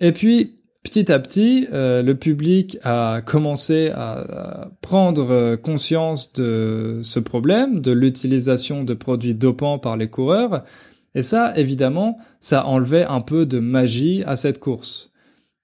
Et 0.00 0.12
puis, 0.12 0.58
Petit 0.84 1.10
à 1.10 1.18
petit, 1.18 1.66
euh, 1.72 2.02
le 2.02 2.14
public 2.14 2.76
a 2.84 3.22
commencé 3.22 3.88
à, 3.94 4.70
prendre 4.82 5.56
conscience 5.56 6.34
de 6.34 7.00
ce 7.02 7.18
problème, 7.18 7.80
de 7.80 7.90
l'utilisation 7.90 8.84
de 8.84 8.92
produits 8.92 9.34
dopants 9.34 9.78
par 9.78 9.96
les 9.96 10.08
coureurs, 10.08 10.62
et 11.14 11.22
ça, 11.22 11.56
évidemment, 11.56 12.18
ça 12.38 12.66
enlevait 12.66 13.06
un 13.06 13.22
peu 13.22 13.46
de 13.46 13.60
magie 13.60 14.22
à 14.26 14.36
cette 14.36 14.60
course. 14.60 15.10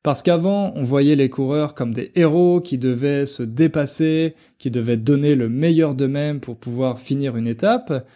Parce 0.02 0.22
qu'avant, 0.22 0.72
on 0.76 0.82
voyait 0.82 1.16
les 1.16 1.28
coureurs 1.28 1.74
comme 1.74 1.92
des 1.92 2.10
héros 2.14 2.60
qui 2.60 2.78
devaient 2.78 3.26
se 3.26 3.42
dépasser, 3.42 4.34
qui 4.58 4.70
devaient 4.70 4.96
donner 4.96 5.34
le 5.34 5.48
meilleur 5.48 5.94
d'eux-mêmes 5.94 6.40
pour 6.40 6.56
pouvoir 6.56 6.98
finir 6.98 7.36
une 7.36 7.46
étape, 7.46 8.06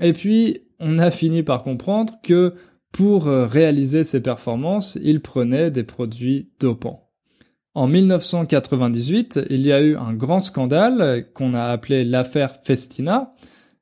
et 0.00 0.12
puis 0.12 0.60
on 0.78 0.98
a 0.98 1.10
fini 1.10 1.42
par 1.42 1.62
comprendre 1.62 2.14
que 2.22 2.54
pour 2.92 3.26
euh, 3.26 3.46
réaliser 3.46 4.04
ses 4.04 4.22
performances, 4.22 4.98
il 5.02 5.20
prenait 5.20 5.70
des 5.70 5.82
produits 5.82 6.50
dopants. 6.60 7.08
En 7.74 7.88
1998, 7.88 9.40
il 9.48 9.62
y 9.62 9.72
a 9.72 9.80
eu 9.80 9.96
un 9.96 10.12
grand 10.12 10.40
scandale 10.40 11.26
qu'on 11.32 11.54
a 11.54 11.64
appelé 11.64 12.04
l'affaire 12.04 12.54
Festina. 12.62 13.30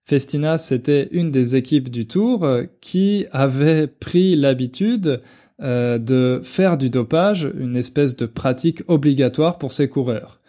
Festina, 0.05 0.59
c'était 0.59 1.09
une 1.11 1.33
des 1.33 1.57
équipes 1.57 1.91
du 1.91 2.07
Tour 2.07 2.45
euh, 2.45 2.65
qui 2.81 3.27
avait 3.33 3.89
pris 3.89 4.37
l'habitude 4.37 5.21
euh, 5.63 5.99
de 5.99 6.41
faire 6.43 6.77
du 6.79 6.91
dopage 6.91 7.51
une 7.59 7.77
espèce 7.77 8.17
de 8.17 8.27
pratique 8.27 8.83
obligatoire 8.89 9.59
pour 9.59 9.73
ses 9.73 9.89
coureurs. 9.89 10.41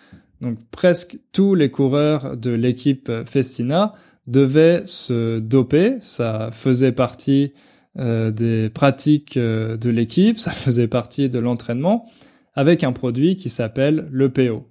Donc 0.42 0.58
presque 0.72 1.18
tous 1.32 1.54
les 1.54 1.70
coureurs 1.70 2.38
de 2.38 2.52
l'équipe 2.52 3.12
Festina 3.26 3.94
devaient 4.28 4.84
se 4.86 5.40
doper, 5.40 5.98
ça 6.00 6.50
faisait 6.52 6.92
partie 6.92 7.54
euh, 8.00 8.32
des 8.32 8.70
pratiques 8.70 9.36
euh, 9.36 9.76
de 9.76 9.90
l'équipe, 9.90 10.40
ça 10.40 10.52
faisait 10.52 10.88
partie 10.88 11.30
de 11.30 11.40
l'entraînement, 11.40 12.10
avec 12.54 12.84
un 12.84 12.94
produit 12.94 13.36
qui 13.36 13.50
s'appelle 13.50 14.08
le 14.12 14.32
PO. 14.32 14.68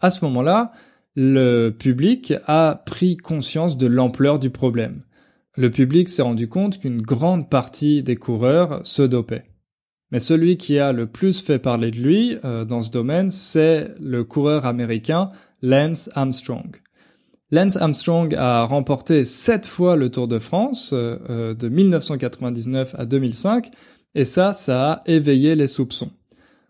À 0.00 0.10
ce 0.10 0.24
moment-là, 0.24 0.72
le 1.14 1.70
public 1.70 2.32
a 2.46 2.82
pris 2.86 3.18
conscience 3.18 3.76
de 3.76 3.86
l'ampleur 3.86 4.38
du 4.38 4.48
problème. 4.48 5.02
Le 5.54 5.70
public 5.70 6.08
s'est 6.08 6.22
rendu 6.22 6.48
compte 6.48 6.78
qu'une 6.78 7.02
grande 7.02 7.50
partie 7.50 8.02
des 8.02 8.16
coureurs 8.16 8.80
se 8.84 9.02
dopaient. 9.02 9.44
Mais 10.12 10.18
celui 10.18 10.58
qui 10.58 10.78
a 10.78 10.92
le 10.92 11.06
plus 11.06 11.40
fait 11.40 11.58
parler 11.58 11.90
de 11.90 11.96
lui 11.96 12.36
euh, 12.44 12.66
dans 12.66 12.82
ce 12.82 12.90
domaine, 12.90 13.30
c'est 13.30 13.94
le 13.98 14.24
coureur 14.24 14.66
américain 14.66 15.30
Lance 15.62 16.10
Armstrong. 16.14 16.76
Lance 17.50 17.76
Armstrong 17.76 18.34
a 18.34 18.64
remporté 18.64 19.24
sept 19.24 19.64
fois 19.66 19.96
le 19.96 20.10
Tour 20.10 20.28
de 20.28 20.38
France 20.38 20.92
euh, 20.92 21.16
euh, 21.30 21.54
de 21.54 21.68
1999 21.68 22.94
à 22.98 23.06
2005 23.06 23.70
et 24.14 24.26
ça, 24.26 24.52
ça 24.52 24.92
a 24.92 25.00
éveillé 25.06 25.56
les 25.56 25.66
soupçons. 25.66 26.10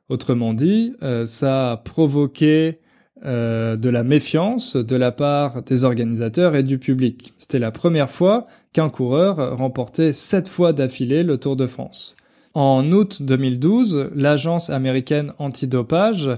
Autrement 0.08 0.52
dit, 0.52 0.94
ça 1.24 1.72
a 1.72 1.76
provoqué 1.78 2.80
de 3.24 3.88
la 3.88 4.04
méfiance 4.04 4.76
de 4.76 4.94
la 4.94 5.10
part 5.10 5.62
des 5.62 5.84
organisateurs 5.84 6.54
et 6.54 6.62
du 6.62 6.78
public. 6.78 7.32
C'était 7.38 7.58
la 7.58 7.70
première 7.70 8.10
fois 8.10 8.46
qu'un 8.74 8.90
coureur 8.90 9.56
remportait 9.56 10.12
sept 10.12 10.48
fois 10.48 10.72
d'affilée 10.72 11.22
le 11.22 11.38
Tour 11.38 11.56
de 11.56 11.66
France. 11.66 12.14
En 12.54 12.92
août 12.92 13.22
2012, 13.22 14.10
l'agence 14.14 14.68
américaine 14.68 15.32
antidopage 15.38 16.28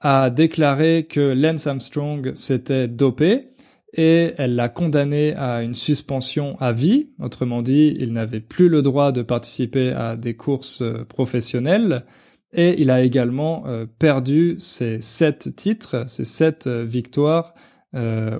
a 0.00 0.30
déclaré 0.30 1.06
que 1.08 1.32
Lance 1.32 1.66
Armstrong 1.66 2.32
s'était 2.34 2.86
dopé 2.86 3.46
et 3.92 4.34
elle 4.36 4.54
l'a 4.54 4.68
condamné 4.68 5.34
à 5.34 5.62
une 5.62 5.74
suspension 5.74 6.56
à 6.60 6.72
vie. 6.72 7.08
Autrement 7.18 7.62
dit, 7.62 7.96
il 7.98 8.12
n'avait 8.12 8.40
plus 8.40 8.68
le 8.68 8.82
droit 8.82 9.10
de 9.10 9.22
participer 9.22 9.90
à 9.90 10.16
des 10.16 10.36
courses 10.36 10.82
euh, 10.82 11.04
professionnelles 11.04 12.04
et 12.52 12.80
il 12.80 12.90
a 12.90 13.02
également 13.02 13.64
euh, 13.66 13.86
perdu 13.98 14.56
ses 14.58 15.00
sept 15.00 15.56
titres, 15.56 16.04
ses 16.08 16.24
sept 16.24 16.66
euh, 16.66 16.84
victoires 16.84 17.54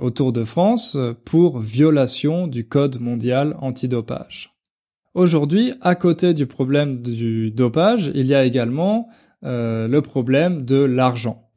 au 0.02 0.10
Tour 0.10 0.32
de 0.32 0.44
France 0.44 0.98
pour 1.24 1.60
violation 1.60 2.46
du 2.46 2.68
code 2.68 3.00
mondial 3.00 3.56
antidopage. 3.62 4.55
Aujourd'hui, 5.16 5.72
à 5.80 5.94
côté 5.94 6.34
du 6.34 6.44
problème 6.44 7.00
du 7.00 7.50
dopage, 7.50 8.10
il 8.14 8.26
y 8.26 8.34
a 8.34 8.44
également 8.44 9.08
euh, 9.44 9.88
le 9.88 10.02
problème 10.02 10.66
de 10.66 10.76
l'argent. 10.76 11.48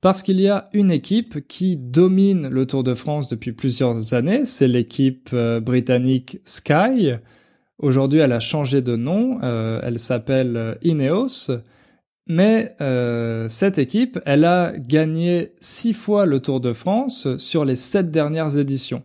Parce 0.00 0.22
qu'il 0.22 0.40
y 0.40 0.48
a 0.48 0.70
une 0.72 0.90
équipe 0.90 1.46
qui 1.46 1.76
domine 1.76 2.48
le 2.48 2.64
Tour 2.64 2.84
de 2.84 2.94
France 2.94 3.28
depuis 3.28 3.52
plusieurs 3.52 4.14
années, 4.14 4.46
c'est 4.46 4.66
l'équipe 4.66 5.28
euh, 5.34 5.60
britannique 5.60 6.40
Sky. 6.46 7.12
Aujourd'hui, 7.78 8.20
elle 8.20 8.32
a 8.32 8.40
changé 8.40 8.80
de 8.80 8.96
nom, 8.96 9.40
euh, 9.42 9.78
elle 9.82 9.98
s'appelle 9.98 10.78
Ineos. 10.80 11.50
Mais 12.26 12.74
cette 13.50 13.78
équipe, 13.78 14.18
elle 14.24 14.46
a 14.46 14.72
gagné 14.78 15.52
six 15.60 15.92
fois 15.92 16.24
le 16.24 16.40
Tour 16.40 16.60
de 16.62 16.72
France 16.72 17.36
sur 17.36 17.66
les 17.66 17.76
sept 17.76 18.10
dernières 18.10 18.56
éditions. 18.56 19.02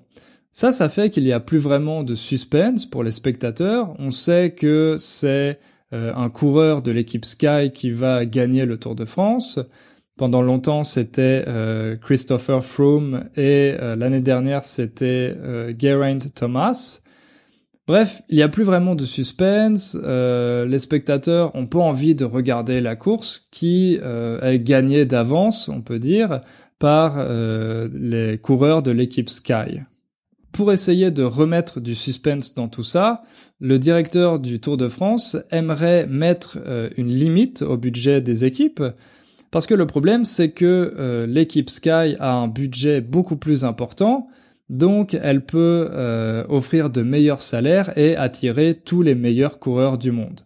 Ça, 0.53 0.73
ça 0.73 0.89
fait 0.89 1.09
qu'il 1.09 1.23
n'y 1.23 1.31
a 1.31 1.39
plus 1.39 1.59
vraiment 1.59 2.03
de 2.03 2.13
suspense 2.13 2.85
pour 2.85 3.03
les 3.03 3.11
spectateurs. 3.11 3.95
On 3.99 4.11
sait 4.11 4.51
que 4.51 4.95
c'est 4.97 5.59
euh, 5.93 6.13
un 6.13 6.29
coureur 6.29 6.81
de 6.81 6.91
l'équipe 6.91 7.23
Sky 7.23 7.71
qui 7.73 7.91
va 7.91 8.25
gagner 8.25 8.65
le 8.65 8.77
Tour 8.77 8.95
de 8.95 9.05
France. 9.05 9.59
Pendant 10.17 10.41
longtemps, 10.41 10.83
c'était 10.83 11.45
euh, 11.47 11.95
Christopher 11.95 12.65
Froome 12.65 13.29
et 13.37 13.75
euh, 13.79 13.95
l'année 13.95 14.19
dernière, 14.19 14.65
c'était 14.65 15.35
Geraint 15.79 16.19
Thomas. 16.35 16.99
Bref, 17.87 18.21
il 18.27 18.35
n'y 18.35 18.43
a 18.43 18.49
plus 18.49 18.63
vraiment 18.63 18.95
de 18.95 19.05
suspense. 19.05 19.95
les 19.95 20.79
spectateurs 20.79 21.55
ont 21.55 21.65
pas 21.65 21.79
envie 21.79 22.13
de 22.13 22.25
regarder 22.25 22.79
la 22.81 22.95
course 22.95 23.47
qui 23.51 23.95
est 23.95 24.59
gagnée 24.59 25.05
d'avance, 25.05 25.67
on 25.67 25.81
peut 25.81 25.99
dire, 25.99 26.39
par 26.79 27.17
les 27.91 28.37
coureurs 28.37 28.81
de 28.81 28.91
l'équipe 28.91 29.29
Sky. 29.29 29.81
Pour 30.51 30.73
essayer 30.73 31.11
de 31.11 31.23
remettre 31.23 31.79
du 31.79 31.95
suspense 31.95 32.55
dans 32.55 32.67
tout 32.67 32.83
ça, 32.83 33.23
le 33.59 33.79
directeur 33.79 34.39
du 34.39 34.59
Tour 34.59 34.75
de 34.75 34.89
France 34.89 35.37
aimerait 35.49 36.07
mettre 36.07 36.59
euh, 36.65 36.89
une 36.97 37.07
limite 37.07 37.61
au 37.61 37.77
budget 37.77 38.19
des 38.19 38.43
équipes, 38.43 38.83
parce 39.49 39.65
que 39.65 39.73
le 39.73 39.87
problème 39.87 40.25
c'est 40.25 40.51
que 40.51 40.93
euh, 40.97 41.25
l'équipe 41.25 41.69
Sky 41.69 42.15
a 42.19 42.33
un 42.33 42.47
budget 42.49 42.99
beaucoup 42.99 43.37
plus 43.37 43.63
important, 43.63 44.27
donc 44.69 45.17
elle 45.21 45.45
peut 45.45 45.89
euh, 45.91 46.43
offrir 46.49 46.89
de 46.89 47.01
meilleurs 47.01 47.41
salaires 47.41 47.97
et 47.97 48.17
attirer 48.17 48.73
tous 48.73 49.01
les 49.01 49.15
meilleurs 49.15 49.57
coureurs 49.57 49.97
du 49.97 50.11
monde. 50.11 50.41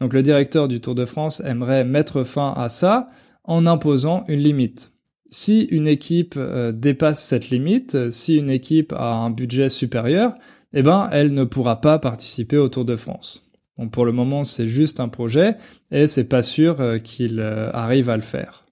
Donc 0.00 0.14
le 0.14 0.22
directeur 0.22 0.68
du 0.68 0.80
Tour 0.80 0.94
de 0.94 1.04
France 1.04 1.40
aimerait 1.44 1.84
mettre 1.84 2.22
fin 2.22 2.54
à 2.56 2.68
ça 2.68 3.08
en 3.44 3.66
imposant 3.66 4.24
une 4.28 4.40
limite 4.40 4.91
si 5.32 5.62
une 5.62 5.88
équipe 5.88 6.34
euh, 6.36 6.72
dépasse 6.72 7.24
cette 7.24 7.48
limite, 7.48 7.94
euh, 7.94 8.10
si 8.10 8.36
une 8.36 8.50
équipe 8.50 8.92
a 8.92 9.14
un 9.14 9.30
budget 9.30 9.70
supérieur, 9.70 10.34
eh 10.74 10.82
ben, 10.82 11.08
elle 11.10 11.32
ne 11.32 11.44
pourra 11.44 11.80
pas 11.80 11.98
participer 11.98 12.58
au 12.58 12.68
Tour 12.68 12.84
de 12.84 12.96
France. 12.96 13.50
Pour 13.90 14.04
le 14.04 14.12
moment, 14.12 14.44
c'est 14.44 14.68
juste 14.68 15.00
un 15.00 15.08
projet 15.08 15.56
et 15.90 16.06
c'est 16.06 16.28
pas 16.28 16.42
sûr 16.42 16.80
euh, 16.80 16.98
qu'il 16.98 17.40
arrive 17.40 18.10
à 18.10 18.16
le 18.16 18.22
faire. 18.22 18.66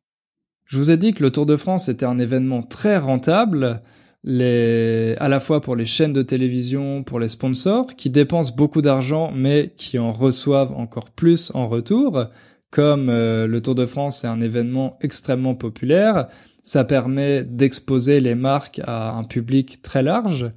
Je 0.67 0.77
vous 0.77 0.91
ai 0.91 0.99
dit 0.99 1.15
que 1.15 1.23
le 1.23 1.31
Tour 1.31 1.47
de 1.47 1.57
France 1.57 1.89
était 1.89 2.07
un 2.07 2.19
événement 2.19 2.63
très 2.63 2.99
rentable, 2.99 3.81
à 4.29 5.29
la 5.29 5.41
fois 5.41 5.63
pour 5.63 5.75
les 5.75 5.87
chaînes 5.87 6.13
de 6.13 6.23
télévision, 6.23 7.03
pour 7.03 7.19
les 7.19 7.29
sponsors, 7.29 7.97
qui 7.97 8.11
dépensent 8.11 8.55
beaucoup 8.55 8.83
d'argent 8.83 9.33
mais 9.35 9.73
qui 9.77 9.99
en 9.99 10.13
reçoivent 10.13 10.75
encore 10.75 11.11
plus 11.11 11.51
en 11.55 11.67
retour. 11.67 12.27
Comme 12.71 13.11
le 13.11 13.59
Tour 13.61 13.75
de 13.75 13.87
France 13.87 14.23
est 14.23 14.29
un 14.29 14.41
événement 14.41 14.97
extrêmement 15.01 15.57
populaire, 15.57 16.29
ça 16.63 16.85
permet 16.85 17.45
d'exposer 17.45 18.21
les 18.21 18.35
marques 18.35 18.81
à 18.85 19.13
un 19.13 19.25
public 19.25 19.83
très 19.83 20.03
large, 20.03 20.51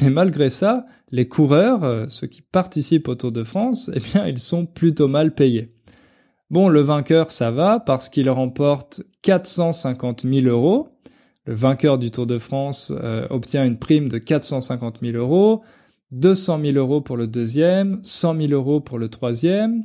mais 0.00 0.10
malgré 0.10 0.50
ça, 0.50 0.86
les 1.10 1.28
coureurs, 1.28 1.84
euh, 1.84 2.06
ceux 2.08 2.26
qui 2.26 2.42
participent 2.42 3.08
au 3.08 3.14
Tour 3.14 3.32
de 3.32 3.44
France, 3.44 3.90
eh 3.94 4.00
bien, 4.00 4.26
ils 4.26 4.40
sont 4.40 4.66
plutôt 4.66 5.08
mal 5.08 5.34
payés. 5.34 5.70
Bon, 6.50 6.68
le 6.68 6.80
vainqueur, 6.80 7.30
ça 7.30 7.50
va 7.50 7.80
parce 7.80 8.08
qu'il 8.08 8.28
remporte 8.28 9.02
450 9.22 10.22
000 10.22 10.46
euros. 10.46 10.88
Le 11.46 11.54
vainqueur 11.54 11.98
du 11.98 12.10
Tour 12.10 12.26
de 12.26 12.38
France 12.38 12.92
euh, 13.02 13.26
obtient 13.30 13.64
une 13.64 13.78
prime 13.78 14.08
de 14.08 14.18
450 14.18 15.00
000 15.02 15.16
euros, 15.16 15.62
200 16.10 16.60
000 16.62 16.76
euros 16.76 17.00
pour 17.00 17.16
le 17.16 17.26
deuxième, 17.26 18.00
100 18.02 18.40
000 18.40 18.52
euros 18.52 18.80
pour 18.80 18.98
le 18.98 19.08
troisième, 19.08 19.84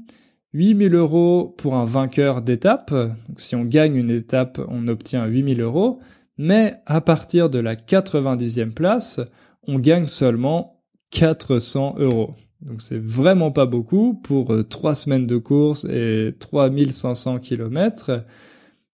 8000 0.54 0.96
euros 0.96 1.54
pour 1.58 1.76
un 1.76 1.86
vainqueur 1.86 2.42
d'étape. 2.42 2.92
Donc 2.92 3.40
si 3.40 3.56
on 3.56 3.66
gagne 3.66 3.96
une 3.96 4.10
étape, 4.10 4.60
on 4.68 4.88
obtient 4.88 5.26
8000 5.26 5.62
euros. 5.62 6.00
Mais 6.38 6.76
à 6.86 7.02
partir 7.02 7.50
de 7.50 7.60
la 7.60 7.76
90e 7.76 8.72
place, 8.72 9.20
on 9.68 9.78
gagne 9.78 10.06
seulement 10.06 10.82
400 11.12 11.96
euros. 12.00 12.34
Donc 12.62 12.82
c'est 12.82 13.02
vraiment 13.02 13.52
pas 13.52 13.66
beaucoup 13.66 14.14
pour 14.14 14.52
euh, 14.52 14.64
trois 14.64 14.96
semaines 14.96 15.28
de 15.28 15.38
course 15.38 15.86
et 15.86 16.34
3500 16.40 17.40
kilomètres. 17.40 18.24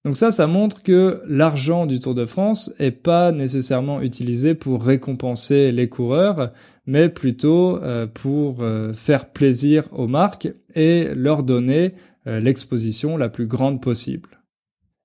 Donc 0.04 0.18
ça, 0.18 0.32
ça 0.32 0.46
montre 0.46 0.84
que 0.84 1.22
l'argent 1.28 1.88
du 1.88 2.00
Tour 2.00 2.14
de 2.14 2.26
France 2.26 2.72
est 2.78 2.92
pas 2.92 3.32
nécessairement 3.32 4.02
utilisé 4.02 4.54
pour 4.54 4.84
récompenser 4.84 5.72
les 5.72 5.90
coureurs, 5.90 6.52
mais 6.88 7.10
plutôt 7.10 7.82
euh, 7.84 8.08
pour 8.08 8.62
euh, 8.62 8.94
faire 8.94 9.32
plaisir 9.32 9.88
aux 9.92 10.08
marques 10.08 10.50
et 10.76 11.10
leur 11.16 11.44
donner 11.44 11.94
euh, 12.28 12.40
l'exposition 12.40 13.18
la 13.18 13.30
plus 13.30 13.48
grande 13.48 13.82
possible. 13.82 14.42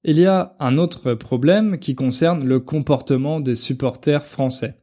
Il 0.05 0.19
y 0.19 0.27
a 0.27 0.55
un 0.61 0.79
autre 0.79 1.15
problème 1.15 1.79
qui 1.79 1.95
concerne 1.95 2.47
le 2.47 2.61
comportement 2.61 3.41
des 3.41 3.55
supporters 3.55 4.25
français. 4.25 4.77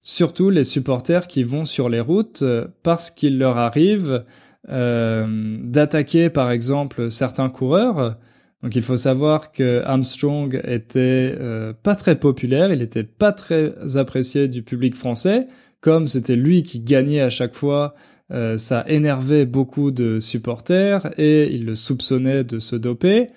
Surtout 0.00 0.50
les 0.50 0.64
supporters 0.64 1.26
qui 1.26 1.42
vont 1.42 1.64
sur 1.64 1.88
les 1.88 2.00
routes 2.00 2.44
parce 2.84 3.10
qu'il 3.10 3.36
leur 3.38 3.58
arrive 3.58 4.24
d'attaquer 4.68 6.30
par 6.30 6.52
exemple 6.52 7.10
certains 7.10 7.48
coureurs. 7.48 8.16
Donc 8.62 8.76
il 8.76 8.82
faut 8.82 8.96
savoir 8.96 9.50
que 9.50 9.82
Armstrong 9.84 10.60
était 10.62 11.36
pas 11.82 11.96
très 11.96 12.14
populaire, 12.14 12.72
il 12.72 12.80
était 12.80 13.02
pas 13.02 13.32
très 13.32 13.96
apprécié 13.96 14.46
du 14.46 14.62
public 14.62 14.94
français, 14.94 15.48
comme 15.80 16.08
c'était 16.08 16.36
lui 16.36 16.62
qui 16.62 16.80
gagnait 16.80 17.20
à 17.20 17.30
chaque 17.30 17.54
fois, 17.54 17.94
euh, 18.30 18.58
ça 18.58 18.84
énervait 18.88 19.46
beaucoup 19.46 19.90
de 19.90 20.20
supporters 20.20 21.08
et 21.18 21.54
ils 21.54 21.64
le 21.64 21.74
soupçonnaient 21.74 22.44
de 22.44 22.58
se 22.58 22.76
doper. 22.76 23.28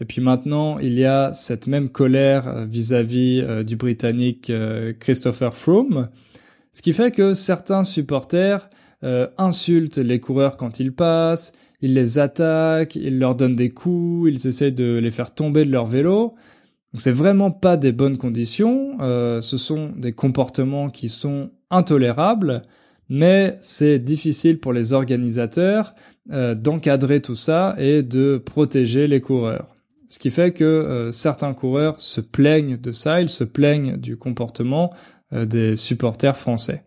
Et 0.00 0.04
puis 0.04 0.20
maintenant, 0.20 0.78
il 0.78 0.94
y 0.98 1.04
a 1.04 1.32
cette 1.32 1.66
même 1.66 1.88
colère 1.88 2.48
euh, 2.48 2.64
vis-à-vis 2.64 3.40
euh, 3.42 3.62
du 3.62 3.76
Britannique 3.76 4.50
Christopher 5.00 5.54
Froome, 5.54 6.08
ce 6.72 6.82
qui 6.82 6.92
fait 6.92 7.10
que 7.10 7.34
certains 7.34 7.84
supporters 7.84 8.68
insultent 9.36 9.98
les 9.98 10.18
coureurs 10.18 10.56
quand 10.56 10.80
ils 10.80 10.92
passent, 10.92 11.52
ils 11.80 11.94
les 11.94 12.18
attaquent, 12.18 12.96
ils 12.96 13.18
leur 13.18 13.36
donnent 13.36 13.54
des 13.54 13.68
coups, 13.68 14.28
ils 14.32 14.48
essaient 14.48 14.72
de 14.72 14.98
les 14.98 15.12
faire 15.12 15.34
tomber 15.34 15.64
de 15.64 15.70
leur 15.70 15.86
vélo. 15.86 16.34
Donc 16.92 17.00
c'est 17.00 17.12
vraiment 17.12 17.52
pas 17.52 17.76
des 17.76 17.92
bonnes 17.92 18.18
conditions, 18.18 18.98
ce 18.98 19.56
sont 19.56 19.92
des 19.96 20.12
comportements 20.12 20.90
qui 20.90 21.08
sont 21.08 21.50
intolérable, 21.70 22.62
mais 23.08 23.56
c'est 23.60 23.98
difficile 23.98 24.60
pour 24.60 24.72
les 24.72 24.92
organisateurs 24.92 25.94
euh, 26.30 26.54
d'encadrer 26.54 27.20
tout 27.20 27.36
ça 27.36 27.74
et 27.78 28.02
de 28.02 28.36
protéger 28.36 29.06
les 29.06 29.20
coureurs. 29.20 29.74
ce 30.10 30.18
qui 30.18 30.30
fait 30.30 30.52
que 30.52 30.64
euh, 30.64 31.12
certains 31.12 31.52
coureurs 31.52 32.00
se 32.00 32.20
plaignent 32.20 32.78
de 32.78 32.92
ça, 32.92 33.20
ils 33.20 33.28
se 33.28 33.44
plaignent 33.44 33.96
du 33.96 34.16
comportement 34.16 34.92
euh, 35.34 35.44
des 35.44 35.76
supporters 35.76 36.36
français. 36.36 36.84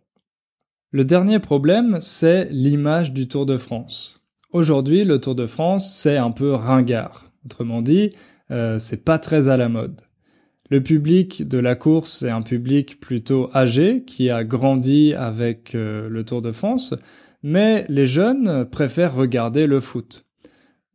Le 0.92 1.06
dernier 1.06 1.40
problème, 1.40 1.98
c'est 2.00 2.50
l'image 2.52 3.14
du 3.14 3.28
Tour 3.28 3.46
de 3.46 3.58
France. 3.58 4.28
Aujourd'hui, 4.52 5.06
le 5.06 5.20
Tour 5.20 5.36
de 5.36 5.46
France, 5.46 5.92
c'est 5.94 6.18
un 6.18 6.32
peu 6.32 6.54
ringard. 6.54 7.32
Autrement 7.46 7.82
dit, 7.82 8.14
c'est 8.78 9.06
pas 9.06 9.18
très 9.18 9.48
à 9.48 9.56
la 9.56 9.70
mode. 9.70 10.02
Le 10.72 10.82
public 10.82 11.46
de 11.46 11.58
la 11.58 11.76
course 11.76 12.24
est 12.24 12.30
un 12.30 12.42
public 12.42 13.02
plutôt 13.02 13.50
âgé 13.54 14.06
qui 14.06 14.30
a 14.30 14.46
grandi 14.46 15.14
avec 15.14 15.74
le 15.74 16.24
Tour 16.24 16.42
de 16.42 16.54
France, 16.54 16.94
mais 17.44 17.86
les 17.90 18.06
jeunes 18.06 18.64
préfèrent 18.64 19.14
regarder 19.14 19.68
le 19.68 19.82
foot. 19.82 20.24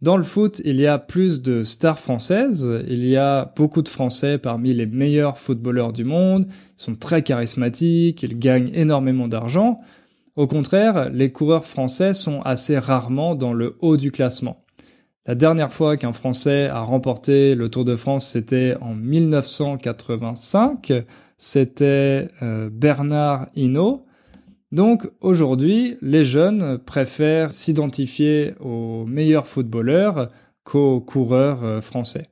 Dans 0.00 0.16
le 0.16 0.22
foot, 0.22 0.62
il 0.64 0.80
y 0.80 0.86
a 0.86 0.98
plus 0.98 1.42
de 1.42 1.62
stars 1.62 2.00
françaises, 2.00 2.70
il 2.88 3.04
y 3.04 3.18
a 3.18 3.52
beaucoup 3.54 3.82
de 3.82 3.90
Français 3.90 4.38
parmi 4.38 4.72
les 4.72 4.86
meilleurs 4.86 5.36
footballeurs 5.36 5.92
du 5.92 6.04
monde, 6.04 6.46
ils 6.48 6.82
sont 6.82 6.94
très 6.94 7.22
charismatiques, 7.22 8.22
ils 8.22 8.38
gagnent 8.38 8.70
énormément 8.72 9.28
d'argent. 9.28 9.78
Au 10.36 10.46
contraire, 10.46 11.10
les 11.10 11.32
coureurs 11.32 11.66
français 11.66 12.14
sont 12.14 12.40
assez 12.40 12.78
rarement 12.78 13.34
dans 13.34 13.52
le 13.52 13.76
haut 13.80 13.98
du 13.98 14.10
classement. 14.10 14.65
La 15.26 15.34
dernière 15.34 15.72
fois 15.72 15.96
qu'un 15.96 16.12
Français 16.12 16.66
a 16.66 16.82
remporté 16.82 17.56
le 17.56 17.68
Tour 17.68 17.84
de 17.84 17.96
France, 17.96 18.26
c'était 18.26 18.76
en 18.80 18.94
1985, 18.94 20.92
c'était 21.36 22.28
euh, 22.42 22.70
Bernard 22.70 23.48
Hinault, 23.56 24.06
donc 24.72 25.08
aujourd'hui, 25.20 25.96
les 26.02 26.24
jeunes 26.24 26.78
préfèrent 26.78 27.52
s'identifier 27.52 28.54
aux 28.60 29.04
meilleurs 29.06 29.46
footballeurs 29.46 30.30
qu'aux 30.64 31.00
coureurs 31.00 31.64
euh, 31.64 31.80
français. 31.80 32.28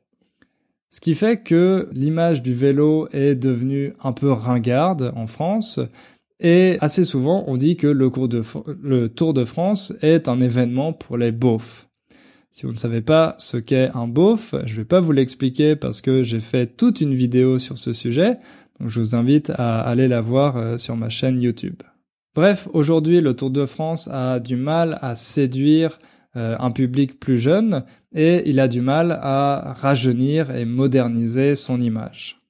Ce 0.90 1.00
qui 1.00 1.14
fait 1.14 1.42
que 1.42 1.88
l'image 1.92 2.42
du 2.42 2.54
vélo 2.54 3.08
est 3.12 3.34
devenue 3.34 3.94
un 4.02 4.12
peu 4.12 4.30
ringarde 4.30 5.12
en 5.16 5.26
France 5.26 5.80
et 6.38 6.78
assez 6.80 7.02
souvent 7.02 7.44
on 7.48 7.56
dit 7.56 7.76
que 7.76 7.88
le, 7.88 8.10
le 8.80 9.08
Tour 9.08 9.34
de 9.34 9.44
France 9.44 9.92
est 10.02 10.28
un 10.28 10.40
événement 10.40 10.92
pour 10.92 11.16
les 11.16 11.32
beaufs. 11.32 11.88
Si 12.54 12.66
vous 12.66 12.70
ne 12.70 12.76
savez 12.76 13.00
pas 13.00 13.34
ce 13.38 13.56
qu'est 13.56 13.90
un 13.94 14.06
beauf, 14.06 14.54
je 14.64 14.76
vais 14.76 14.84
pas 14.84 15.00
vous 15.00 15.10
l'expliquer 15.10 15.74
parce 15.74 16.00
que 16.00 16.22
j'ai 16.22 16.38
fait 16.38 16.76
toute 16.76 17.00
une 17.00 17.12
vidéo 17.12 17.58
sur 17.58 17.78
ce 17.78 17.92
sujet, 17.92 18.38
donc 18.78 18.90
je 18.90 19.00
vous 19.00 19.16
invite 19.16 19.50
à 19.56 19.80
aller 19.80 20.06
la 20.06 20.20
voir 20.20 20.56
euh, 20.56 20.78
sur 20.78 20.94
ma 20.94 21.08
chaîne 21.08 21.42
YouTube. 21.42 21.82
Bref, 22.32 22.68
aujourd'hui, 22.72 23.20
le 23.20 23.34
Tour 23.34 23.50
de 23.50 23.66
France 23.66 24.08
a 24.12 24.38
du 24.38 24.54
mal 24.54 25.00
à 25.02 25.16
séduire 25.16 25.98
euh, 26.36 26.54
un 26.60 26.70
public 26.70 27.18
plus 27.18 27.38
jeune 27.38 27.82
et 28.14 28.48
il 28.48 28.60
a 28.60 28.68
du 28.68 28.82
mal 28.82 29.18
à 29.20 29.74
rajeunir 29.76 30.54
et 30.54 30.64
moderniser 30.64 31.56
son 31.56 31.80
image. 31.80 32.43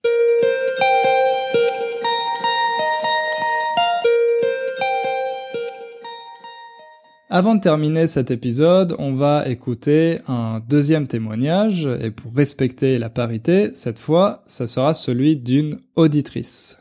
Avant 7.31 7.55
de 7.55 7.61
terminer 7.61 8.07
cet 8.07 8.31
épisode, 8.31 8.95
on 8.99 9.15
va 9.15 9.49
écouter 9.49 10.19
un 10.29 10.61
deuxième 10.69 11.07
témoignage 11.07 11.89
et 12.03 12.11
pour 12.11 12.35
respecter 12.35 12.99
la 12.99 13.09
parité, 13.09 13.71
cette 13.75 13.99
fois, 13.99 14.43
ça 14.47 14.67
sera 14.67 14.93
celui 14.93 15.37
d'une 15.37 15.81
auditrice. 15.97 16.79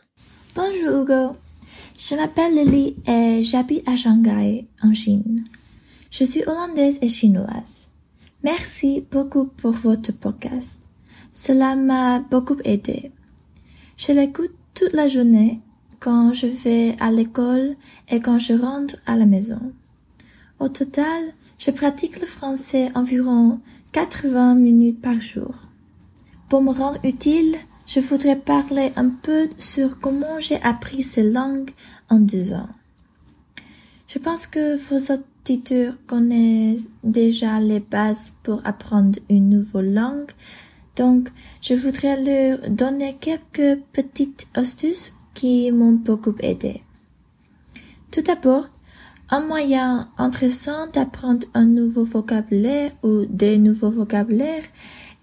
Bonjour 0.53 1.01
Hugo. 1.01 1.37
Je 1.97 2.15
m'appelle 2.15 2.55
Lily 2.55 2.97
et 3.07 3.41
j'habite 3.41 3.87
à 3.87 3.95
Shanghai, 3.95 4.67
en 4.83 4.93
Chine. 4.93 5.45
Je 6.11 6.25
suis 6.25 6.43
hollandaise 6.45 6.99
et 7.01 7.07
chinoise. 7.07 7.87
Merci 8.43 9.05
beaucoup 9.09 9.45
pour 9.45 9.71
votre 9.71 10.11
podcast. 10.11 10.81
Cela 11.31 11.77
m'a 11.77 12.19
beaucoup 12.19 12.57
aidé. 12.65 13.13
Je 13.95 14.11
l'écoute 14.11 14.51
toute 14.73 14.91
la 14.91 15.07
journée 15.07 15.61
quand 16.01 16.33
je 16.33 16.47
vais 16.47 16.97
à 16.99 17.11
l'école 17.11 17.75
et 18.09 18.19
quand 18.19 18.39
je 18.39 18.53
rentre 18.53 18.97
à 19.05 19.15
la 19.15 19.25
maison. 19.25 19.71
Au 20.63 20.69
total, 20.69 21.33
je 21.57 21.71
pratique 21.71 22.21
le 22.21 22.25
français 22.25 22.87
environ 22.95 23.59
80 23.91 24.55
minutes 24.55 25.01
par 25.01 25.19
jour. 25.19 25.53
Pour 26.47 26.61
me 26.61 26.71
rendre 26.71 26.99
utile, 27.03 27.57
je 27.85 27.99
voudrais 27.99 28.37
parler 28.37 28.93
un 28.95 29.09
peu 29.09 29.49
sur 29.57 29.99
comment 29.99 30.39
j'ai 30.39 30.61
appris 30.61 31.03
ces 31.03 31.29
langues 31.29 31.71
en 32.09 32.19
deux 32.19 32.53
ans. 32.53 32.69
Je 34.07 34.19
pense 34.19 34.47
que 34.47 34.77
vos 34.77 35.13
auditeurs 35.13 35.95
connaissent 36.07 36.87
déjà 37.03 37.59
les 37.59 37.81
bases 37.81 38.31
pour 38.43 38.65
apprendre 38.65 39.19
une 39.29 39.49
nouvelle 39.49 39.93
langue, 39.93 40.31
donc 40.95 41.27
je 41.59 41.73
voudrais 41.73 42.23
leur 42.23 42.69
donner 42.69 43.17
quelques 43.19 43.81
petites 43.91 44.47
astuces 44.53 45.13
qui 45.33 45.69
m'ont 45.73 45.91
beaucoup 45.91 46.35
aidé. 46.39 46.83
Tout 48.11 48.21
d'abord, 48.21 48.69
un 49.33 49.39
moyen 49.39 50.09
intéressant 50.19 50.85
d'apprendre 50.93 51.47
un 51.55 51.65
nouveau 51.65 52.03
vocabulaire 52.03 52.91
ou 53.01 53.25
des 53.25 53.57
nouveaux 53.57 53.89
vocabulaires 53.89 54.61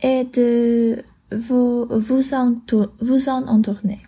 est 0.01 0.37
de 0.37 1.05
vous, 1.31 1.87
vous 1.89 2.35
en, 2.35 2.57
vous 3.01 3.29
en 3.29 3.47
entourner. 3.47 3.99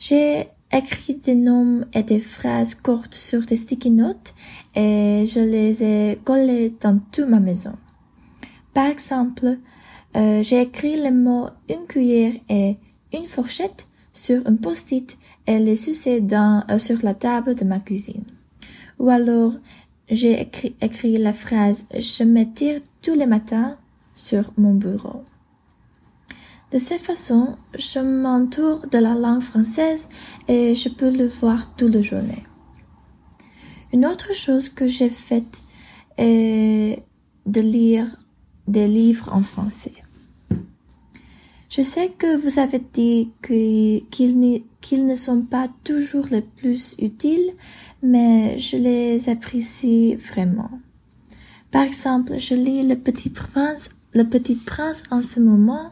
J'ai 0.00 0.48
écrit 0.72 1.14
des 1.14 1.36
noms 1.36 1.84
et 1.94 2.02
des 2.02 2.18
phrases 2.18 2.74
courtes 2.74 3.14
sur 3.14 3.42
des 3.42 3.54
sticky 3.54 3.92
notes 3.92 4.34
et 4.74 5.24
je 5.24 5.38
les 5.38 5.84
ai 5.84 6.18
collés 6.24 6.74
dans 6.80 6.98
toute 7.12 7.28
ma 7.28 7.38
maison. 7.38 7.76
Par 8.74 8.86
exemple, 8.86 9.58
euh, 10.16 10.42
j'ai 10.42 10.62
écrit 10.62 10.96
les 10.96 11.12
mots 11.12 11.48
une 11.68 11.86
cuillère 11.86 12.34
et 12.48 12.76
une 13.12 13.28
fourchette 13.28 13.86
sur 14.12 14.44
un 14.48 14.56
post-it 14.56 15.16
et 15.46 15.60
les 15.60 15.88
usé 15.88 16.20
dans, 16.20 16.64
euh, 16.68 16.78
sur 16.78 16.98
la 17.04 17.14
table 17.14 17.54
de 17.54 17.64
ma 17.64 17.78
cuisine. 17.78 18.24
Ou 19.00 19.08
alors, 19.08 19.54
j'ai 20.10 20.40
écrit, 20.40 21.18
la 21.18 21.32
phrase 21.32 21.86
je 21.98 22.22
m'étire 22.22 22.80
tous 23.02 23.14
les 23.14 23.26
matins 23.26 23.78
sur 24.14 24.52
mon 24.58 24.74
bureau. 24.74 25.24
De 26.70 26.78
cette 26.78 27.00
façon, 27.00 27.56
je 27.76 27.98
m'entoure 27.98 28.86
de 28.88 28.98
la 28.98 29.14
langue 29.14 29.40
française 29.40 30.08
et 30.46 30.74
je 30.74 30.88
peux 30.88 31.10
le 31.10 31.26
voir 31.26 31.74
toute 31.74 31.94
la 31.94 32.02
journée. 32.02 32.44
Une 33.92 34.04
autre 34.06 34.34
chose 34.34 34.68
que 34.68 34.86
j'ai 34.86 35.10
faite 35.10 35.62
est 36.18 37.02
de 37.46 37.60
lire 37.60 38.06
des 38.68 38.86
livres 38.86 39.30
en 39.32 39.40
français. 39.40 39.94
Je 41.70 41.82
sais 41.82 42.08
que 42.08 42.36
vous 42.36 42.58
avez 42.58 42.80
dit 42.92 43.30
qu'ils 43.40 45.06
ne 45.06 45.14
sont 45.14 45.42
pas 45.42 45.68
toujours 45.84 46.26
les 46.30 46.42
plus 46.42 46.96
utiles, 46.98 47.52
mais 48.02 48.58
je 48.58 48.76
les 48.76 49.28
apprécie 49.28 50.14
vraiment. 50.16 50.70
Par 51.70 51.82
exemple, 51.82 52.38
je 52.38 52.54
lis 52.54 52.82
Le 52.82 52.96
Petit 52.96 53.30
Prince, 53.30 53.90
Le 54.14 54.24
Petit 54.24 54.56
Prince 54.56 55.02
en 55.10 55.22
ce 55.22 55.40
moment 55.40 55.90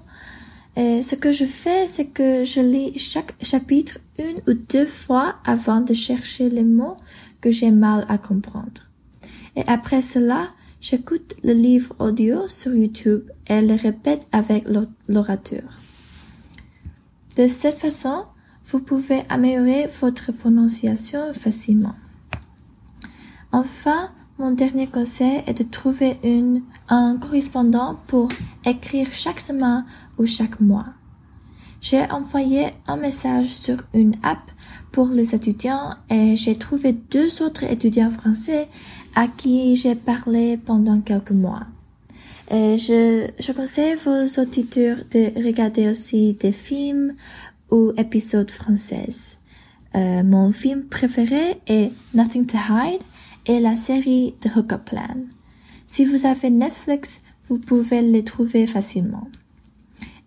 et 0.79 1.03
ce 1.03 1.17
que 1.17 1.33
je 1.33 1.45
fais, 1.45 1.89
c'est 1.89 2.07
que 2.07 2.45
je 2.45 2.61
lis 2.61 2.97
chaque 2.97 3.35
chapitre 3.43 3.99
une 4.17 4.39
ou 4.47 4.53
deux 4.53 4.87
fois 4.87 5.35
avant 5.45 5.81
de 5.81 5.93
chercher 5.93 6.49
les 6.49 6.63
mots 6.63 6.97
que 7.41 7.51
j'ai 7.51 7.73
mal 7.73 8.07
à 8.09 8.17
comprendre. 8.17 8.83
Et 9.57 9.65
après 9.67 10.03
cela, 10.03 10.51
j'écoute 10.81 11.35
le 11.43 11.53
livre 11.53 11.97
audio 11.99 12.47
sur 12.47 12.73
YouTube 12.77 13.29
et 13.49 13.61
le 13.61 13.75
répète 13.75 14.29
avec 14.31 14.67
l'orateur. 15.09 15.81
De 17.37 17.49
cette 17.49 17.79
façon, 17.79 18.27
vous 18.69 18.81
pouvez 18.81 19.23
améliorer 19.29 19.89
votre 20.01 20.31
prononciation 20.33 21.33
facilement. 21.33 21.95
Enfin, 23.51 24.11
mon 24.39 24.51
dernier 24.51 24.87
conseil 24.87 25.43
est 25.47 25.59
de 25.59 25.69
trouver 25.69 26.19
une, 26.23 26.63
un 26.89 27.17
correspondant 27.17 27.99
pour 28.07 28.29
écrire 28.65 29.09
chaque 29.11 29.41
semaine 29.41 29.85
ou 30.19 30.27
chaque 30.27 30.61
mois. 30.61 30.87
J'ai 31.81 32.03
envoyé 32.11 32.69
un 32.87 32.97
message 32.97 33.47
sur 33.47 33.79
une 33.95 34.17
app 34.23 34.51
pour 34.93 35.09
les 35.09 35.35
étudiants 35.35 35.95
et 36.11 36.37
j'ai 36.37 36.57
trouvé 36.57 36.93
deux 36.93 37.43
autres 37.43 37.65
étudiants 37.65 38.11
français 38.11 38.69
à 39.15 39.29
qui 39.29 39.77
j'ai 39.77 39.95
parlé 39.95 40.59
pendant 40.59 41.01
quelques 41.01 41.31
mois. 41.31 41.63
Et 42.51 42.79
je, 42.79 43.29
je 43.39 43.53
conseille 43.53 43.95
vos 43.97 44.25
auditeurs 44.41 44.99
de 45.11 45.45
regarder 45.45 45.89
aussi 45.89 46.35
des 46.35 46.53
films 46.53 47.15
ou 47.71 47.93
épisodes 47.97 48.51
français. 48.51 49.09
Euh, 49.95 50.23
mon 50.23 50.51
film 50.53 50.85
préféré 50.85 51.61
est 51.67 51.91
Nothing 52.15 52.47
to 52.47 52.59
Hide 52.59 53.01
et 53.47 53.61
la 53.61 53.77
série 53.77 54.35
The 54.41 54.49
Hookup 54.57 54.85
Plan. 54.85 55.17
Si 55.87 56.05
vous 56.05 56.27
avez 56.27 56.51
Netflix, 56.51 57.23
vous 57.49 57.59
pouvez 57.59 58.03
les 58.03 58.23
trouver 58.23 58.67
facilement. 58.67 59.29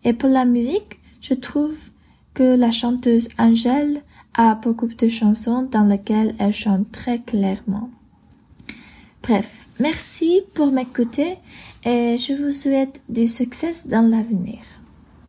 Et 0.04 0.14
pour 0.14 0.30
la 0.30 0.46
musique, 0.46 1.00
je 1.22 1.36
trouve 1.36 1.78
que 2.34 2.56
la 2.56 2.72
chanteuse 2.72 3.30
Angèle 3.38 4.02
a 4.34 4.56
beaucoup 4.56 4.88
de 4.88 5.08
chansons 5.08 5.64
dans 5.64 5.84
lesquelles 5.84 6.36
elle 6.40 6.54
chante 6.54 6.92
très 6.92 7.20
clairement. 7.20 7.90
Bref, 9.22 9.68
merci 9.80 10.42
pour 10.56 10.72
m'écouter 10.72 11.38
et 11.86 12.18
je 12.18 12.34
vous 12.34 12.52
souhaite 12.52 13.02
du 13.10 13.28
succès 13.28 13.88
dans 13.88 14.10
l'avenir. 14.10 14.60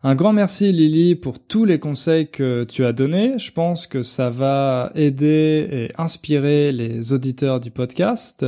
Un 0.04 0.16
grand 0.16 0.32
merci 0.32 0.72
Lily 0.72 1.14
pour 1.14 1.38
tous 1.38 1.64
les 1.64 1.78
conseils 1.78 2.28
que 2.28 2.64
tu 2.64 2.84
as 2.84 2.92
donnés. 2.92 3.38
Je 3.38 3.52
pense 3.52 3.86
que 3.86 4.02
ça 4.02 4.30
va 4.30 4.90
aider 4.96 5.68
et 5.70 5.92
inspirer 5.96 6.72
les 6.72 7.12
auditeurs 7.12 7.60
du 7.60 7.70
podcast. 7.70 8.44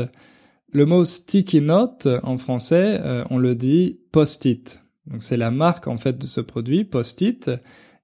Le 0.73 0.85
mot 0.85 1.05
sticky 1.05 1.61
note 1.61 2.09
en 2.25 2.39
français, 2.39 2.99
euh, 3.05 3.23
on 3.31 3.39
le 3.39 3.55
dit 3.55 4.01
post-it. 4.11 4.81
Donc 5.07 5.23
c'est 5.23 5.37
la 5.37 5.53
marque 5.53 5.87
en 5.87 5.97
fait 5.97 6.19
de 6.19 6.27
ce 6.27 6.41
produit, 6.41 6.83
post-it. 6.83 7.49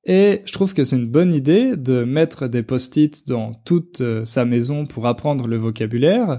Et 0.05 0.43
je 0.45 0.53
trouve 0.53 0.73
que 0.73 0.85
c'est 0.85 0.95
une 0.95 1.11
bonne 1.11 1.35
idée 1.35 1.77
de 1.77 2.05
mettre 2.05 2.47
des 2.47 2.63
post-it 2.63 3.27
dans 3.27 3.53
toute 3.53 4.01
euh, 4.01 4.25
sa 4.25 4.45
maison 4.45 4.87
pour 4.87 5.09
apprendre 5.09 5.49
le 5.49 5.57
vocabulaire. 5.57 6.39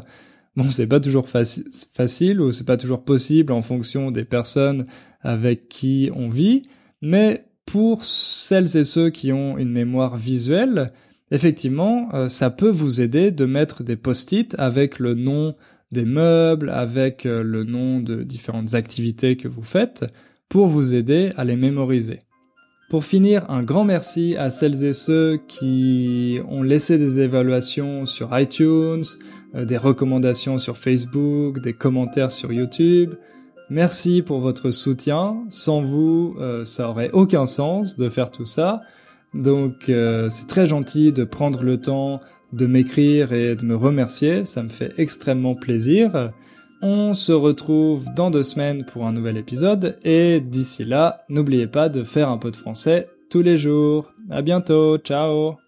Bon, 0.55 0.69
c'est 0.69 0.87
pas 0.87 1.01
toujours 1.01 1.27
facile 1.27 2.39
ou 2.39 2.53
c'est 2.53 2.65
pas 2.65 2.77
toujours 2.77 3.03
possible 3.03 3.51
en 3.51 3.61
fonction 3.61 4.11
des 4.11 4.23
personnes 4.23 4.85
avec 5.19 5.67
qui 5.67 6.09
on 6.15 6.29
vit. 6.29 6.63
Mais 7.01 7.45
pour 7.65 8.03
celles 8.03 8.77
et 8.77 8.83
ceux 8.83 9.09
qui 9.09 9.31
ont 9.31 9.57
une 9.57 9.71
mémoire 9.71 10.15
visuelle, 10.15 10.91
effectivement, 11.31 12.09
euh, 12.13 12.29
ça 12.29 12.49
peut 12.49 12.69
vous 12.69 13.01
aider 13.01 13.31
de 13.31 13.45
mettre 13.45 13.83
des 13.83 13.95
post-it 13.95 14.55
avec 14.59 14.99
le 14.99 15.13
nom 15.15 15.55
des 15.91 16.05
meubles, 16.05 16.69
avec 16.69 17.25
euh, 17.25 17.43
le 17.43 17.63
nom 17.63 17.99
de 17.99 18.23
différentes 18.23 18.75
activités 18.75 19.35
que 19.35 19.47
vous 19.47 19.63
faites, 19.63 20.05
pour 20.49 20.67
vous 20.67 20.95
aider 20.95 21.31
à 21.37 21.45
les 21.45 21.55
mémoriser. 21.55 22.19
Pour 22.89 23.05
finir, 23.05 23.49
un 23.49 23.63
grand 23.63 23.85
merci 23.85 24.35
à 24.35 24.49
celles 24.49 24.83
et 24.83 24.91
ceux 24.91 25.39
qui 25.47 26.39
ont 26.49 26.61
laissé 26.61 26.97
des 26.97 27.21
évaluations 27.21 28.05
sur 28.05 28.37
iTunes, 28.37 29.03
euh, 29.55 29.63
des 29.63 29.77
recommandations 29.77 30.57
sur 30.57 30.77
Facebook, 30.77 31.61
des 31.61 31.71
commentaires 31.71 32.31
sur 32.31 32.51
YouTube, 32.51 33.15
Merci 33.71 34.21
pour 34.21 34.41
votre 34.41 34.69
soutien. 34.69 35.45
Sans 35.47 35.81
vous, 35.81 36.35
euh, 36.41 36.65
ça 36.65 36.89
aurait 36.89 37.09
aucun 37.13 37.45
sens 37.45 37.95
de 37.95 38.09
faire 38.09 38.29
tout 38.29 38.45
ça. 38.45 38.81
Donc 39.33 39.87
euh, 39.87 40.27
c'est 40.27 40.47
très 40.47 40.65
gentil 40.65 41.13
de 41.13 41.23
prendre 41.23 41.63
le 41.63 41.79
temps 41.79 42.19
de 42.51 42.65
m'écrire 42.65 43.31
et 43.31 43.55
de 43.55 43.63
me 43.63 43.77
remercier. 43.77 44.43
Ça 44.43 44.61
me 44.61 44.67
fait 44.67 44.91
extrêmement 44.97 45.55
plaisir. 45.55 46.33
On 46.81 47.13
se 47.13 47.31
retrouve 47.31 48.07
dans 48.13 48.29
deux 48.29 48.43
semaines 48.43 48.83
pour 48.83 49.07
un 49.07 49.13
nouvel 49.13 49.37
épisode 49.37 49.97
et 50.03 50.41
d'ici 50.41 50.83
là, 50.83 51.23
n'oubliez 51.29 51.67
pas 51.67 51.87
de 51.87 52.03
faire 52.03 52.27
un 52.27 52.37
peu 52.37 52.51
de 52.51 52.57
français 52.57 53.07
tous 53.29 53.41
les 53.41 53.55
jours. 53.55 54.11
À 54.29 54.41
bientôt. 54.41 54.97
Ciao. 54.97 55.60